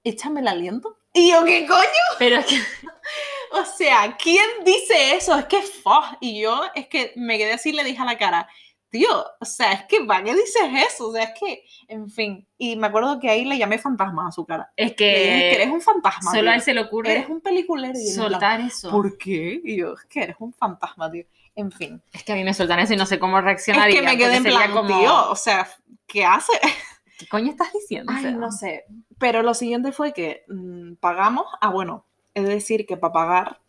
[0.04, 0.98] échame el aliento.
[1.14, 1.84] Y yo, ¿qué coño?
[2.20, 2.60] Pero es que
[3.52, 5.38] O sea, ¿quién dice eso?
[5.38, 6.02] Es que fo.
[6.20, 8.48] Y yo, es que me quedé así y le dije a la cara,
[8.90, 9.10] tío,
[9.40, 11.10] o sea, es que, ¿para qué dices eso?
[11.10, 12.48] O sea, es que, en fin.
[12.58, 14.72] Y me acuerdo que ahí le llamé fantasma a su cara.
[14.76, 16.32] es Le dije, que eres que un fantasma.
[16.32, 16.52] solo tío.
[16.52, 17.98] a él se le ocurre Eres un peliculero.
[17.98, 18.92] Y en plan, soltar eso.
[18.92, 19.62] ¿Por qué?
[19.64, 21.26] Y yo, es que eres un fantasma, tío.
[21.60, 22.02] En fin.
[22.13, 24.00] Es que a mí me soltan eso y no sé cómo Es reaccionaría.
[24.00, 25.67] que me quedé en plan, tío, o sea,
[26.08, 26.54] ¿qué hace?
[27.19, 28.12] ¿Qué coño estás diciendo?
[28.13, 28.86] O Ay, sea, no sé.
[29.17, 31.45] Pero lo siguiente fue que mm, pagamos.
[31.60, 33.60] Ah, bueno, es decir, que para pagar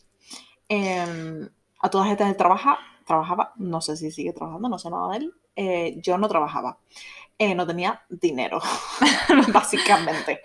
[0.69, 1.49] em,
[1.81, 5.17] a todas estas él trabaja, trabajaba, no sé si sigue trabajando, no sé nada de
[5.17, 5.35] él.
[5.57, 6.79] eh, yo no trabajaba.
[7.39, 8.61] Eh, no tenía dinero,
[9.53, 10.43] básicamente.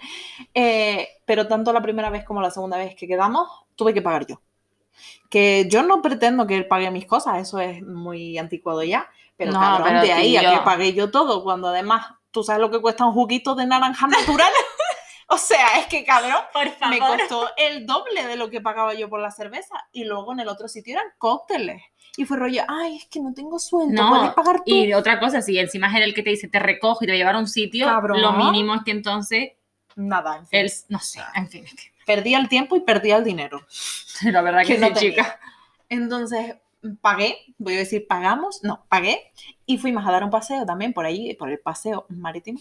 [0.53, 4.25] Eh, pero tanto la primera vez como la segunda vez que quedamos, tuve que pagar
[4.25, 4.41] yo.
[5.29, 9.09] Que yo no pretendo que él pague mis cosas, eso es muy anticuado ya.
[9.37, 12.61] Pero No, cabrón, pero de ahí a que pagué yo todo, cuando además tú sabes
[12.61, 14.51] lo que cuesta un juguito de naranja natural.
[15.27, 19.09] O sea, es que cabrón, Por me costó el doble de lo que pagaba yo
[19.09, 19.75] por la cerveza.
[19.91, 21.81] Y luego en el otro sitio eran cócteles.
[22.15, 24.63] Y fue rollo, ay, es que no tengo sueldo, No, puedes pagar tú.
[24.67, 27.15] Y otra cosa, si encima es el que te dice te recojo y te va
[27.15, 28.21] a llevar a un sitio, Cabrón.
[28.21, 29.53] lo mínimo es que entonces
[29.95, 30.85] Nada, en fin.
[30.89, 33.65] no sé, en fin, es que- Perdía el tiempo y perdía el dinero.
[34.23, 35.09] la verdad que, Que no sí, tenía.
[35.11, 35.39] chica.
[35.89, 36.55] Entonces
[37.01, 39.31] pagué, voy a decir pagamos, no, pagué.
[39.65, 42.59] Y fuimos a dar un paseo también por ahí, por el paseo marítimo.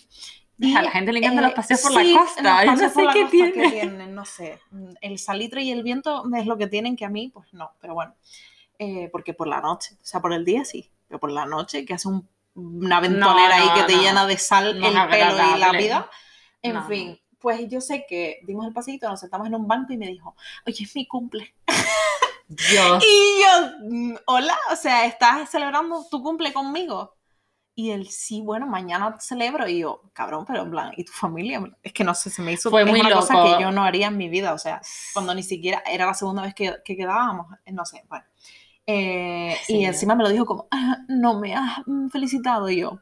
[0.76, 2.64] a la gente le encantan eh, los paseos por sí, la costa.
[2.64, 3.52] Yo no sé qué costa tiene.
[3.52, 4.60] que tienen, no sé.
[5.00, 7.94] El salitre y el viento es lo que tienen que a mí, pues no, pero
[7.94, 8.14] bueno.
[8.78, 11.84] Eh, porque por la noche, o sea, por el día sí, pero por la noche
[11.84, 14.02] que hace un- una ventonera ahí no, que te no.
[14.02, 16.10] llena de sal No el pelo y la vida.
[16.62, 16.86] En No.
[16.86, 20.08] fin, pues yo sé que dimos el paseito, nos sentamos en un banco y me
[20.08, 20.34] dijo,
[20.66, 21.54] oye, es mi cumple.
[22.48, 23.04] Dios.
[23.04, 27.14] Y yo, mm, hola, o sea, ¿estás celebrando tu cumple conmigo?
[27.76, 29.68] Y él, sí, bueno, mañana celebro.
[29.68, 31.62] Y yo, cabrón, pero en plan, ¿y tu familia?
[31.82, 33.56] Es que no sé, se me hizo Fue es muy una cosa loco.
[33.56, 34.52] que yo no haría en mi vida.
[34.54, 34.80] O sea,
[35.12, 38.24] cuando ni siquiera era la segunda vez que, que quedábamos, no sé, bueno.
[38.86, 39.78] Eh, Sí.
[39.78, 42.68] Y encima me lo dijo como, "Ah, no me has mm, felicitado.
[42.70, 43.00] Y yo,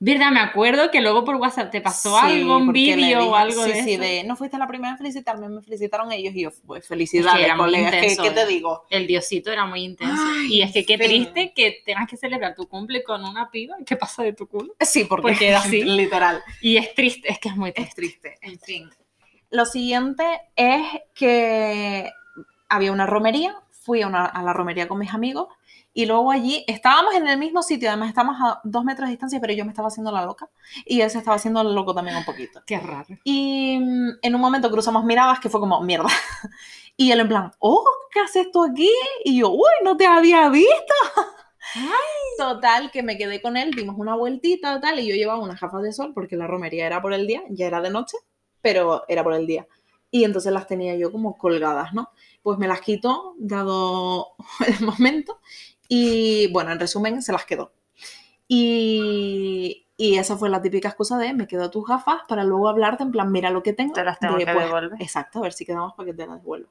[0.00, 3.30] Verdad, me acuerdo que luego por WhatsApp te pasó Sí, algo, un porque le vídeo
[3.30, 4.02] o algo sí, de sí, eso.
[4.02, 7.54] de no fuiste la primera en felicitarme, me felicitaron ellos y yo, pues felicidades, era
[7.56, 8.46] muy colegas, ¿qué, intenso, qué te eh.
[8.46, 8.84] digo?
[8.90, 10.22] El diosito era muy intenso.
[10.26, 13.76] Ay, y es que qué triste que tengas que celebrar tu cumple con una piba
[13.86, 14.74] que pasa de tu culo.
[14.80, 15.82] Sí, porque, Porque era así.
[15.84, 16.42] literal.
[16.60, 17.94] Y es triste, es que es muy Es triste.
[17.94, 18.90] triste, en fin.
[19.50, 20.24] Lo siguiente
[20.56, 20.82] es
[21.14, 22.10] que
[22.68, 23.56] había una romería,
[23.88, 25.48] fui a, una- a la romería con mis amigos
[25.94, 29.40] y luego allí estábamos en el mismo sitio, además estábamos a dos metros de distancia,
[29.40, 30.48] pero yo me estaba haciendo la loca
[30.84, 32.62] y él se estaba haciendo el loco también un poquito.
[32.66, 33.08] Qué raro.
[33.24, 36.08] Y mm, en un momento cruzamos miradas que fue como, mierda.
[37.00, 38.90] Y él en plan, oh, ¿qué haces tú aquí?
[39.24, 40.94] Y yo, uy, no te había visto.
[42.36, 45.82] Total, que me quedé con él, dimos una vueltita tal, y yo llevaba unas gafas
[45.82, 48.16] de sol porque la romería era por el día, ya era de noche,
[48.62, 49.66] pero era por el día.
[50.10, 52.10] Y entonces las tenía yo como colgadas, ¿no?
[52.48, 54.28] Pues me las quitó, dado
[54.66, 55.38] el momento,
[55.86, 57.74] y bueno, en resumen, se las quedó.
[58.48, 63.02] Y, y esa fue la típica excusa de me quedo tus gafas para luego hablarte
[63.02, 63.92] en plan, mira lo que tengo.
[63.92, 64.92] Te las tengo de, que pues, devolver.
[64.98, 66.70] Exacto, a ver si quedamos para que te las devuelva.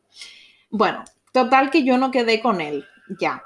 [0.71, 2.83] Bueno, total que yo no quedé con él,
[3.19, 3.43] ya.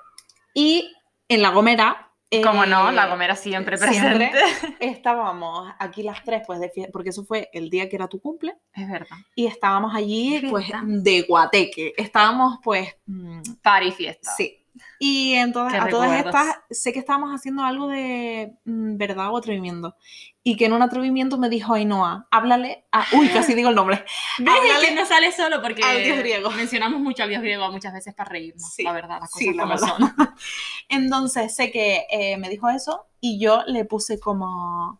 [0.53, 0.89] Y
[1.27, 2.10] en La Gomera...
[2.43, 4.29] Como no, eh, la gomera siempre siempre.
[4.31, 4.75] presente.
[4.79, 8.21] Estábamos aquí las tres, pues, de fie- porque eso fue el día que era tu
[8.21, 9.17] cumple, Es verdad.
[9.35, 11.93] y estábamos allí, Es pues, de guateque.
[11.97, 14.31] Estábamos, pues, mm, Party fiesta.
[14.37, 14.60] sí.
[15.03, 19.95] Y entonces, a todas estas, sé que estábamos haciendo algo de mm, verdad o atrevimiento.
[20.43, 23.03] Y que en un atrevimiento me dijo Ainhoa, háblale a...
[23.13, 24.05] Uy, casi digo el nombre.
[24.37, 26.51] Háblale que no sale solo porque al dios griego.
[26.51, 29.53] mencionamos mucho al dios griego muchas veces para reírnos, Sí, la verdad, las cosas sí,
[29.55, 29.87] la como verdad.
[29.97, 30.35] son.
[30.89, 34.99] Entonces sé que eh, me dijo eso y yo le puse como,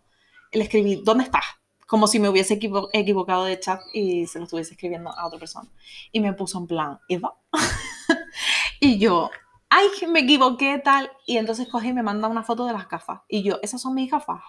[0.51, 1.45] le escribí, ¿dónde estás?
[1.85, 5.37] Como si me hubiese equivo- equivocado de chat y se lo estuviese escribiendo a otra
[5.37, 5.69] persona.
[6.11, 7.35] Y me puso en plan, Eva.
[8.79, 9.29] y yo,
[9.71, 11.11] ay, me equivoqué tal.
[11.25, 13.21] Y entonces cogí y me manda una foto de las gafas.
[13.27, 14.41] Y yo, esas son mis gafas.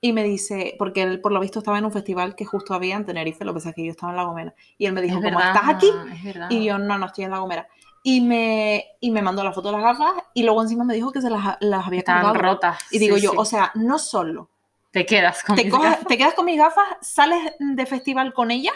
[0.00, 2.94] Y me dice, porque él por lo visto estaba en un festival que justo había
[2.96, 4.54] en Tenerife, lo que pasa es que yo estaba en La Gomera.
[4.78, 5.90] Y él me dijo, Es como verdad, estás aquí,
[6.24, 7.68] es y yo, no, no estoy en La Gomera.
[8.02, 11.10] Y me, y me mandó la foto de las gafas y luego encima me dijo
[11.10, 12.34] que se las, las había cargado.
[12.34, 12.78] rotas.
[12.92, 13.36] Y digo sí, yo, sí.
[13.40, 14.48] o sea, no solo
[14.92, 16.06] te quedas con te, mis coges- gafas.
[16.06, 18.74] te quedas con mis gafas, sales de festival con ellas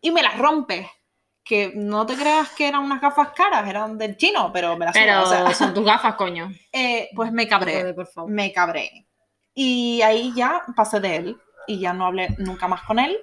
[0.00, 0.86] y me las rompes.
[1.44, 4.94] Que no te creas que eran unas gafas caras, eran del chino, pero me las
[4.94, 6.50] Pero o sea, son tus gafas, coño.
[6.72, 8.30] eh, pues me cabré, por favor.
[8.30, 9.06] me cabré.
[9.54, 13.18] Y ahí ya pasé de él y ya no hablé nunca más con él,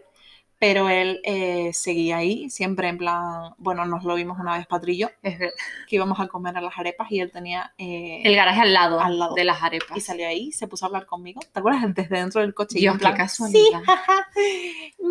[0.60, 5.10] pero él eh, seguía ahí, siempre en plan, bueno, nos lo vimos una vez Patrillo,
[5.24, 7.74] que íbamos a comer a las arepas y él tenía...
[7.78, 9.36] eh, El garaje al lado, Al lado.
[9.36, 9.98] de las arepas.
[9.98, 11.40] y salió ahí, se puso a hablar conmigo.
[11.54, 11.84] ¿Te acuerdas?
[11.96, 12.78] Desde dentro del coche.
[12.80, 13.80] y en plan, qué casualidad.
[13.80, 14.28] Sí, jaja.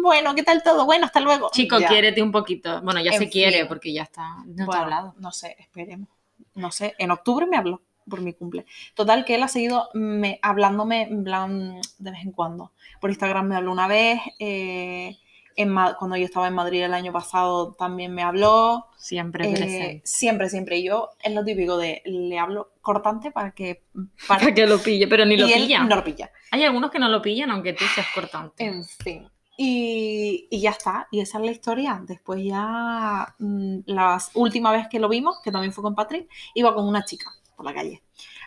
[0.03, 0.85] Bueno, ¿qué tal todo?
[0.87, 1.51] Bueno, hasta luego.
[1.53, 1.89] Chico, Ya.
[1.89, 2.81] quiérete un poquito.
[2.83, 4.37] Bueno, ya En se quiere porque ya está.
[4.47, 5.15] No te ha hablado.
[5.19, 6.09] No sé, esperemos.
[6.55, 8.65] No sé, en octubre me habló por mi cumple.
[8.95, 12.73] Total, que él ha seguido me, hablándome en plan de vez en cuando.
[13.01, 14.21] Por Instagram me habló una vez.
[14.39, 15.17] eh,
[15.59, 18.87] en cuando yo estaba en Madrid el año pasado también me habló.
[18.97, 20.01] Siempre Eh, presente.
[20.05, 20.83] siempre, siempre.
[20.83, 23.83] Yo es lo típico de le hablo cortante para que.
[24.27, 25.85] Para, Para que lo pille, pero ni lo y él pilla.
[25.85, 26.31] no lo pilla.
[26.53, 28.65] Hay algunos que no lo pillan, aunque tú seas cortante.
[28.65, 29.29] En fin.
[29.61, 32.01] Y, y ya está, y esa es la historia.
[32.07, 36.73] Después ya, mm, la última vez que lo vimos, que también fue con Patrick, iba
[36.75, 38.03] con una chica por la calle.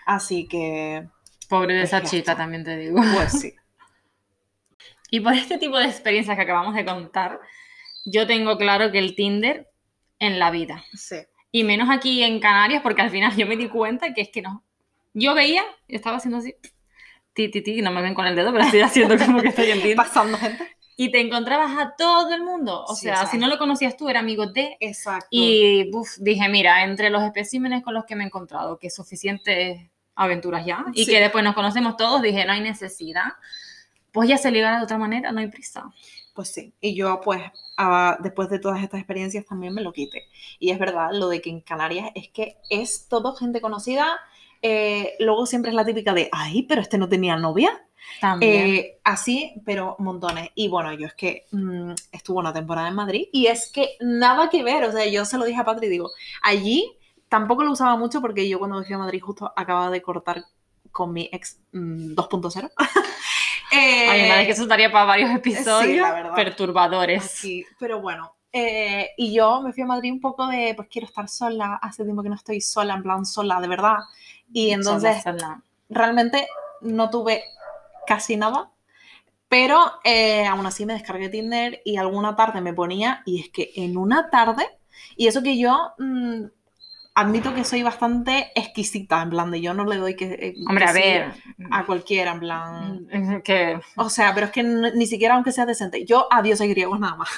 [0.05, 1.07] Así que,
[1.49, 2.37] Pobre de Pues esa chica, está.
[2.37, 2.95] también te digo.
[3.13, 3.53] pues sí.
[5.11, 7.39] Y por este tipo de experiencias que acabamos de contar,
[8.05, 9.69] yo tengo claro que el Tinder
[10.17, 10.83] en la vida.
[10.93, 11.17] sí.
[11.53, 14.41] Y menos aquí en Canarias, porque al final yo me di cuenta que es que
[14.41, 14.63] no.
[15.13, 16.55] Yo veía, yo estaba haciendo así,
[17.33, 19.69] ti, ti, ti, no me ven con el dedo, pero estoy haciendo como que estoy
[19.69, 19.97] en Tinder.
[19.97, 20.65] Pasando gente.
[20.95, 22.85] y te encontrabas a todo el mundo.
[22.87, 24.77] O Sí, sea, o sea, si no lo conocías tú, era amigo de.
[24.79, 25.27] Exacto.
[25.29, 29.89] Y uf, dije, mira, entre los especímenes con los que me he encontrado, que suficientes
[30.15, 31.11] aventuras ya, y Sí.
[31.11, 33.33] que después nos conocemos todos, dije, no hay necesidad.
[34.11, 35.91] Pues ya se ligará de otra manera, no hay prisa.
[36.33, 37.41] Pues sí, y yo pues
[37.77, 40.23] ah, después de todas estas experiencias también me lo quité.
[40.59, 44.19] Y es verdad, lo de que en Canarias es que es todo gente conocida.
[44.61, 47.71] eh, luego siempre es la típica de, ay, pero este no tenía novia.
[48.19, 48.67] También.
[48.67, 50.49] Eh, así, pero montones.
[50.55, 54.49] Y bueno, yo es que mm, estuve una temporada en Madrid y es que nada
[54.49, 54.83] que ver.
[54.85, 56.97] O sea, yo se lo dije a Patri, digo, allí
[57.29, 60.43] tampoco lo usaba mucho porque yo cuando fui a Madrid justo acababa de cortar
[60.91, 62.71] con mi ex mm, 2.0.
[63.71, 67.23] Eh, Ay, madre, que eso estaría para varios episodios perturbadores.
[67.25, 68.35] Sí, pero bueno.
[68.53, 72.03] eh, y yo me fui a Madrid un poco de, pues quiero estar sola, hace
[72.03, 73.97] tiempo que no estoy sola, en plan sola, de verdad.
[74.51, 75.63] Y entonces Sola, sola.
[75.89, 76.47] realmente
[76.81, 77.43] no tuve
[78.05, 78.71] casi nada,
[79.49, 83.71] pero eh, aún así me descargué Tinder y alguna tarde me ponía, y es que
[83.75, 84.65] en una tarde,
[85.17, 86.45] y eso que yo mm,
[87.13, 90.25] admito que soy bastante exquisita, en plan de yo no le doy que...
[90.25, 91.33] eh, Hombre, que a ver.
[91.71, 93.41] A cualquiera, en plan...
[93.43, 96.05] Que O sea, pero es que ni siquiera aunque sea decente.
[96.05, 97.29] Yo adiós soy griegos nada más.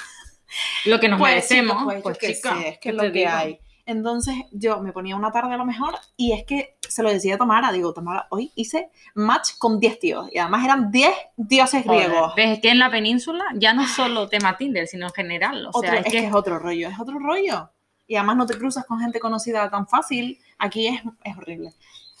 [0.84, 3.30] lo que nos Pues, merecemos, pues, pues, chica, es que ¿qué es lo que digo?
[3.32, 3.58] hay.
[3.86, 7.34] Entonces yo me ponía una tarde a lo mejor y es que se lo decía
[7.34, 11.84] a Tamara, digo, Tamara, hoy hice match con 10 tíos y además eran 10 dioses
[11.84, 12.32] Joder, griegos.
[12.34, 15.66] ves que en la península ya no solo tema Tinder, sino en general.
[15.66, 17.70] O Otro- sea, es es que es otro rollo, es otro rollo.
[18.06, 21.72] Y además no te cruzas con gente conocida tan fácil, aquí es, es horrible.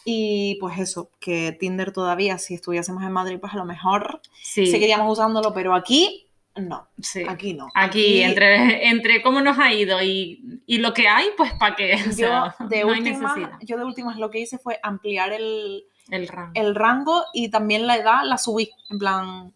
[0.04, 4.66] Y pues eso, que Tinder todavía, si estuviésemos en Madrid, pues a lo mejor sí,
[4.66, 7.24] seguiríamos usándolo, pero aquí no, sí.
[7.28, 7.68] aquí no.
[7.74, 11.94] Aquí, entre, entre cómo nos ha ido y, y lo que hay, pues para qué.
[11.94, 13.58] O yo de no hay última, necesidad.
[13.62, 16.52] yo de últimas lo que hice fue ampliar el, El rango.
[16.54, 18.70] el rango y también la edad la subí.
[18.90, 19.52] En plan,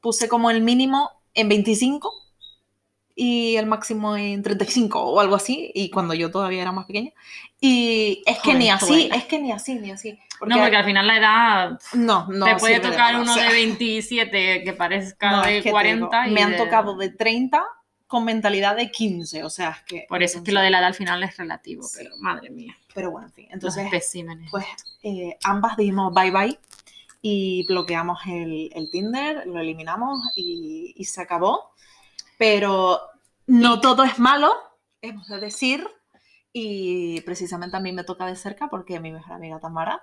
[0.00, 2.10] puse como el mínimo en 25
[3.20, 5.72] y el máximo en 35 o algo así.
[5.74, 7.10] Y cuando yo todavía era más pequeña.
[7.60, 9.16] Y es que Joder, ni así, buena.
[9.16, 10.16] es que ni así, ni así.
[10.46, 13.54] no, porque al final la edad no, no te puede tocar uno o sea, de
[13.54, 16.96] 27 que parezca no, de es que te 40 digo, y me han de- tocado
[16.96, 17.64] de 30
[18.06, 19.42] con mentalidad de 15.
[19.42, 20.06] O sea, es que.
[20.08, 22.76] Por eso es que lo de la edad al final es relativo, pero madre mía.
[22.94, 23.48] Pero bueno, en fin.
[23.50, 24.48] Entonces, Entonces, especímenes.
[24.52, 24.64] pues
[25.02, 26.58] eh, ambas dijimos bye bye
[27.20, 31.72] y bloqueamos el, el Tinder, lo eliminamos y, y se acabó.
[32.38, 33.00] Pero
[33.46, 34.52] no todo es malo,
[35.02, 35.86] hemos de decir.
[36.52, 40.02] Y precisamente a mí me toca de cerca porque mi mejor amiga Tamara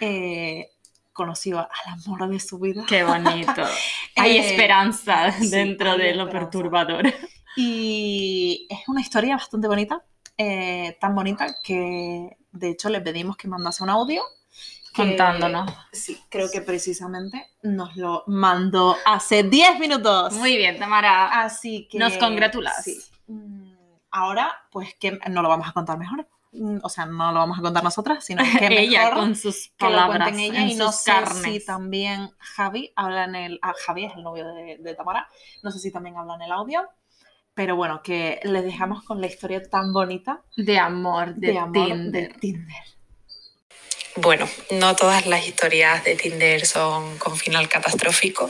[0.00, 0.68] eh,
[1.12, 1.68] conoció al
[2.06, 2.84] amor de su vida.
[2.86, 3.62] Qué bonito.
[4.16, 6.30] Hay Eh, esperanza sí, dentro hay de lo esperanza.
[6.30, 7.04] perturbador.
[7.54, 10.04] Y es una historia bastante bonita,
[10.38, 14.22] eh, tan bonita que de hecho le pedimos que mandase un audio.
[14.96, 15.70] Contándonos.
[15.92, 20.34] Sí, creo que precisamente nos lo mandó hace 10 minutos.
[20.34, 21.42] Muy bien, Tamara.
[21.42, 21.98] Así que...
[21.98, 22.82] Nos congratulas.
[22.84, 22.98] sí.
[23.28, 23.66] Mm,
[24.10, 26.26] Ahora, pues que no lo vamos a contar mejor.
[26.52, 29.68] Mm, O sea, no lo vamos a contar nosotras, sino que ella mejor con sus
[29.76, 31.42] que lo palabras, ella en y no sus sé carnes.
[31.42, 33.58] si también Javi habla en el...
[33.62, 35.28] ah, Javi es el novio de, de Tamara.
[35.62, 36.88] No sé si también habla en el audio.
[37.52, 41.72] Pero bueno, que les dejamos con la historia tan bonita De amor, de, de, amor
[41.72, 42.32] Tinder.
[42.32, 42.84] de Tinder.
[44.18, 48.48] Bueno, no todas las historias de Tinder son con final catastrófico.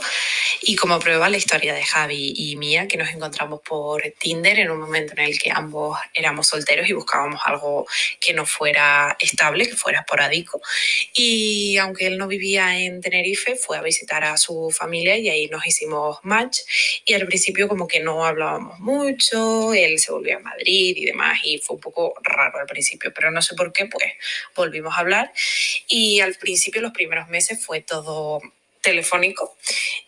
[0.61, 4.71] Y como prueba la historia de Javi y mía que nos encontramos por Tinder en
[4.71, 7.85] un momento en el que ambos éramos solteros y buscábamos algo
[8.21, 10.61] que no fuera estable, que fuera esporádico.
[11.13, 15.47] Y aunque él no vivía en Tenerife, fue a visitar a su familia y ahí
[15.47, 16.59] nos hicimos match.
[17.03, 21.39] Y al principio como que no hablábamos mucho, él se volvió a Madrid y demás
[21.43, 24.13] y fue un poco raro al principio, pero no sé por qué, pues
[24.55, 25.33] volvimos a hablar
[25.87, 28.41] y al principio, los primeros meses, fue todo
[28.81, 29.57] telefónico.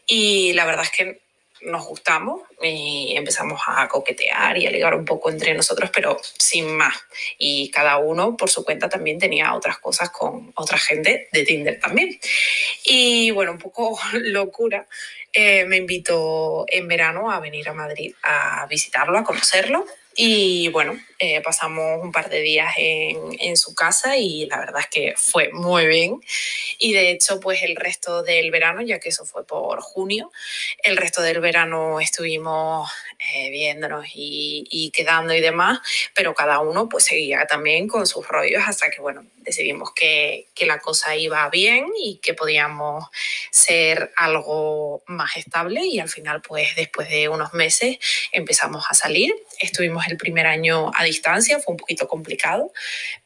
[0.07, 1.19] Y la verdad es que
[1.61, 6.75] nos gustamos y empezamos a coquetear y a ligar un poco entre nosotros, pero sin
[6.75, 6.95] más.
[7.37, 11.79] Y cada uno por su cuenta también tenía otras cosas con otra gente de Tinder
[11.79, 12.17] también.
[12.85, 14.87] Y bueno, un poco locura.
[15.33, 19.85] eh, me invitó en verano a venir a Madrid a visitarlo, a conocerlo.
[20.15, 24.81] Y bueno, eh, pasamos un par de días en, en su casa y la verdad
[24.81, 26.21] es que fue muy bien.
[26.77, 30.31] Y de hecho, pues el resto del verano, ya que eso fue por junio,
[30.83, 32.89] el resto del verano estuvimos
[33.33, 35.79] eh, viéndonos y, y quedando y demás,
[36.15, 40.65] pero cada uno pues seguía también con sus rollos hasta que, bueno, decidimos que, que
[40.65, 43.05] la cosa iba bien y que podíamos
[43.51, 47.97] ser algo más estable y al final, pues después de unos meses
[48.31, 49.33] empezamos a salir.
[49.59, 52.71] Estuvimos el primer año a distancia, fue un poquito complicado,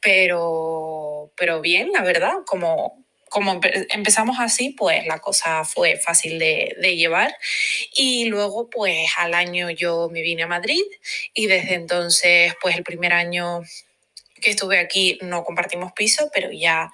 [0.00, 6.38] pero, pero bien, la verdad, como como empe- empezamos así, pues la cosa fue fácil
[6.38, 7.36] de, de llevar.
[7.92, 10.84] Y luego, pues al año yo me vine a Madrid
[11.34, 13.62] y desde entonces, pues el primer año
[14.40, 16.92] que estuve aquí no compartimos piso, pero ya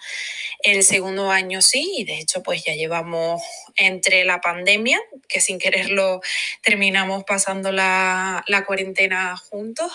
[0.62, 3.42] el segundo año sí, y de hecho pues ya llevamos
[3.76, 6.20] entre la pandemia, que sin quererlo
[6.62, 9.92] terminamos pasando la, la cuarentena juntos,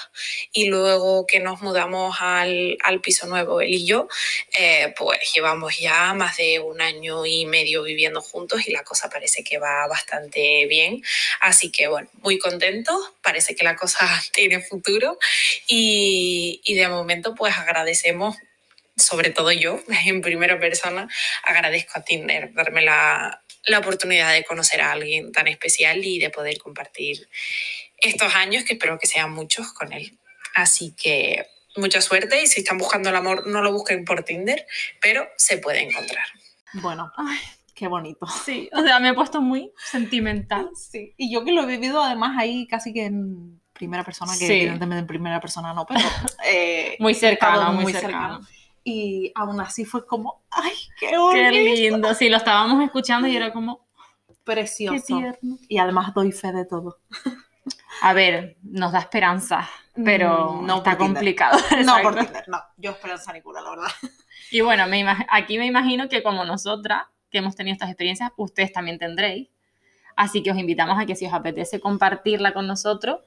[0.51, 4.07] y luego que nos mudamos al, al piso nuevo, él y yo,
[4.57, 9.09] eh, pues llevamos ya más de un año y medio viviendo juntos y la cosa
[9.09, 11.01] parece que va bastante bien.
[11.41, 15.17] Así que bueno, muy contentos, parece que la cosa tiene futuro
[15.67, 18.35] y, y de momento pues agradecemos
[18.97, 21.07] sobre todo yo, en primera persona,
[21.43, 26.29] agradezco a Tinder darme la, la oportunidad de conocer a alguien tan especial y de
[26.29, 27.27] poder compartir
[27.97, 30.17] estos años, que espero que sean muchos, con él.
[30.53, 34.65] Así que mucha suerte y si están buscando el amor, no lo busquen por Tinder,
[35.01, 36.25] pero se puede encontrar.
[36.73, 37.37] Bueno, Ay.
[37.73, 38.25] qué bonito.
[38.45, 40.69] Sí, o sea, me he puesto muy sentimental.
[40.75, 41.13] Sí.
[41.17, 44.53] Y yo que lo he vivido además ahí casi que en primera persona, que Sí.
[44.53, 45.99] evidentemente en primera persona no, pero
[46.45, 48.45] eh, Muy cercano, muy cercano.
[48.87, 51.49] Y aún así fue como, ¡ay, qué bonito!
[51.49, 52.13] Qué lindo.
[52.13, 53.87] Sí, lo estábamos escuchando y era como,
[54.27, 55.05] qué Precioso.
[55.07, 55.57] tierno.
[55.67, 56.99] Y además doy fe de todo.
[58.03, 61.57] A ver, nos da esperanza, pero Mm, no está complicado.
[61.83, 62.13] No, por.
[62.15, 62.61] Tinder, no.
[62.77, 63.87] Yo esperanza ninguna, la verdad.
[64.51, 68.71] Y bueno, me aquí me imagino que como nosotras, que hemos tenido estas experiencias, ustedes
[68.71, 69.49] también tendréis.
[70.15, 73.21] Así que os invitamos a que si os apetece compartirla con nosotros,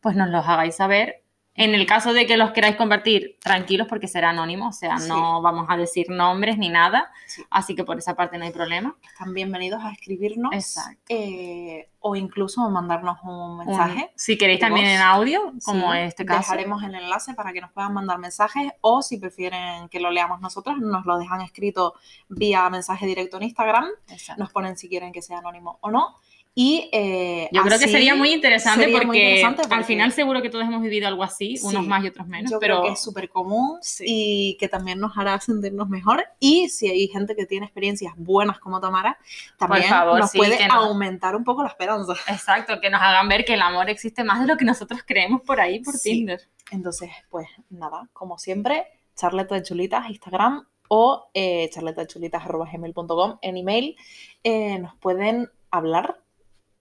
[0.00, 1.21] pues nos los hagáis saber.
[1.54, 5.08] En el caso de que los queráis compartir, tranquilos porque será anónimo, o sea, Sí.
[5.08, 7.44] no vamos a decir nombres ni nada, Sí.
[7.50, 8.96] así que por esa parte no hay problema.
[9.02, 10.52] Están bienvenidos a escribirnos.
[10.54, 10.98] Exacto.
[11.10, 14.10] eh, o incluso mandarnos un Un- mensaje.
[14.16, 14.94] si queréis también voz.
[14.96, 16.40] en audio, como Sí, en este caso.
[16.40, 20.40] Dejaremos el enlace para que nos puedan mandar mensajes o si prefieren que lo leamos
[20.40, 21.94] nosotros, nos lo dejan escrito
[22.28, 23.86] vía mensaje directo en Instagram.
[24.08, 24.42] Exacto.
[24.42, 26.16] Nos ponen si quieren que sea anónimo o no.
[26.54, 30.42] Y eh, Yo creo que sería muy interesante sería porque, muy interesante al final seguro
[30.42, 31.66] que todos hemos vivido algo así, Sí.
[31.66, 34.04] unos más y otros menos, yo pero creo que es súper común Sí.
[34.06, 36.22] y que también nos hará sentirnos mejor.
[36.40, 39.16] Y si hay gente que tiene experiencias buenas como Tamara,
[39.56, 40.74] también favor, nos sí, puede no.
[40.74, 42.12] aumentar un poco la esperanza.
[42.28, 45.40] exacto, que nos hagan ver que el amor existe más de lo que nosotros creemos
[45.40, 45.98] por ahí, por.
[45.98, 46.40] Tinder.
[46.70, 48.86] Entonces, pues nada, como siempre,
[49.16, 53.96] charleta de chulitas, Instagram o eh, charletadechulitas.gmail.com en email,
[54.44, 56.18] eh, nos pueden hablar.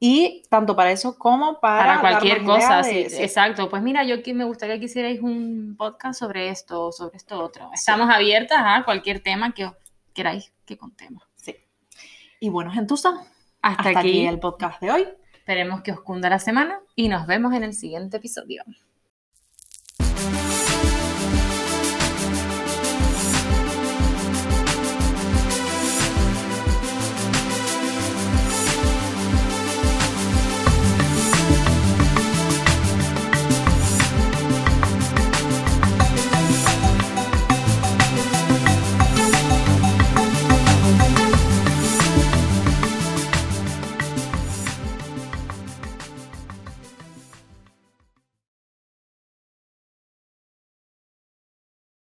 [0.03, 3.21] Y tanto para eso como para, Para cualquier cosa, sí, sí.
[3.21, 3.69] exacto.
[3.69, 7.39] Pues mira, yo que me gustaría que hicierais un podcast sobre esto o sobre esto
[7.39, 7.69] otro.
[7.71, 9.71] Estamos abiertas a cualquier tema que
[10.13, 11.23] queráis que contemos.
[11.35, 11.55] sí.
[12.39, 13.09] Y bueno, Gentusa,
[13.61, 15.07] Hasta, hasta aquí, aquí el podcast de hoy.
[15.33, 18.63] esperemos que os cunda la semana y nos vemos en el siguiente episodio.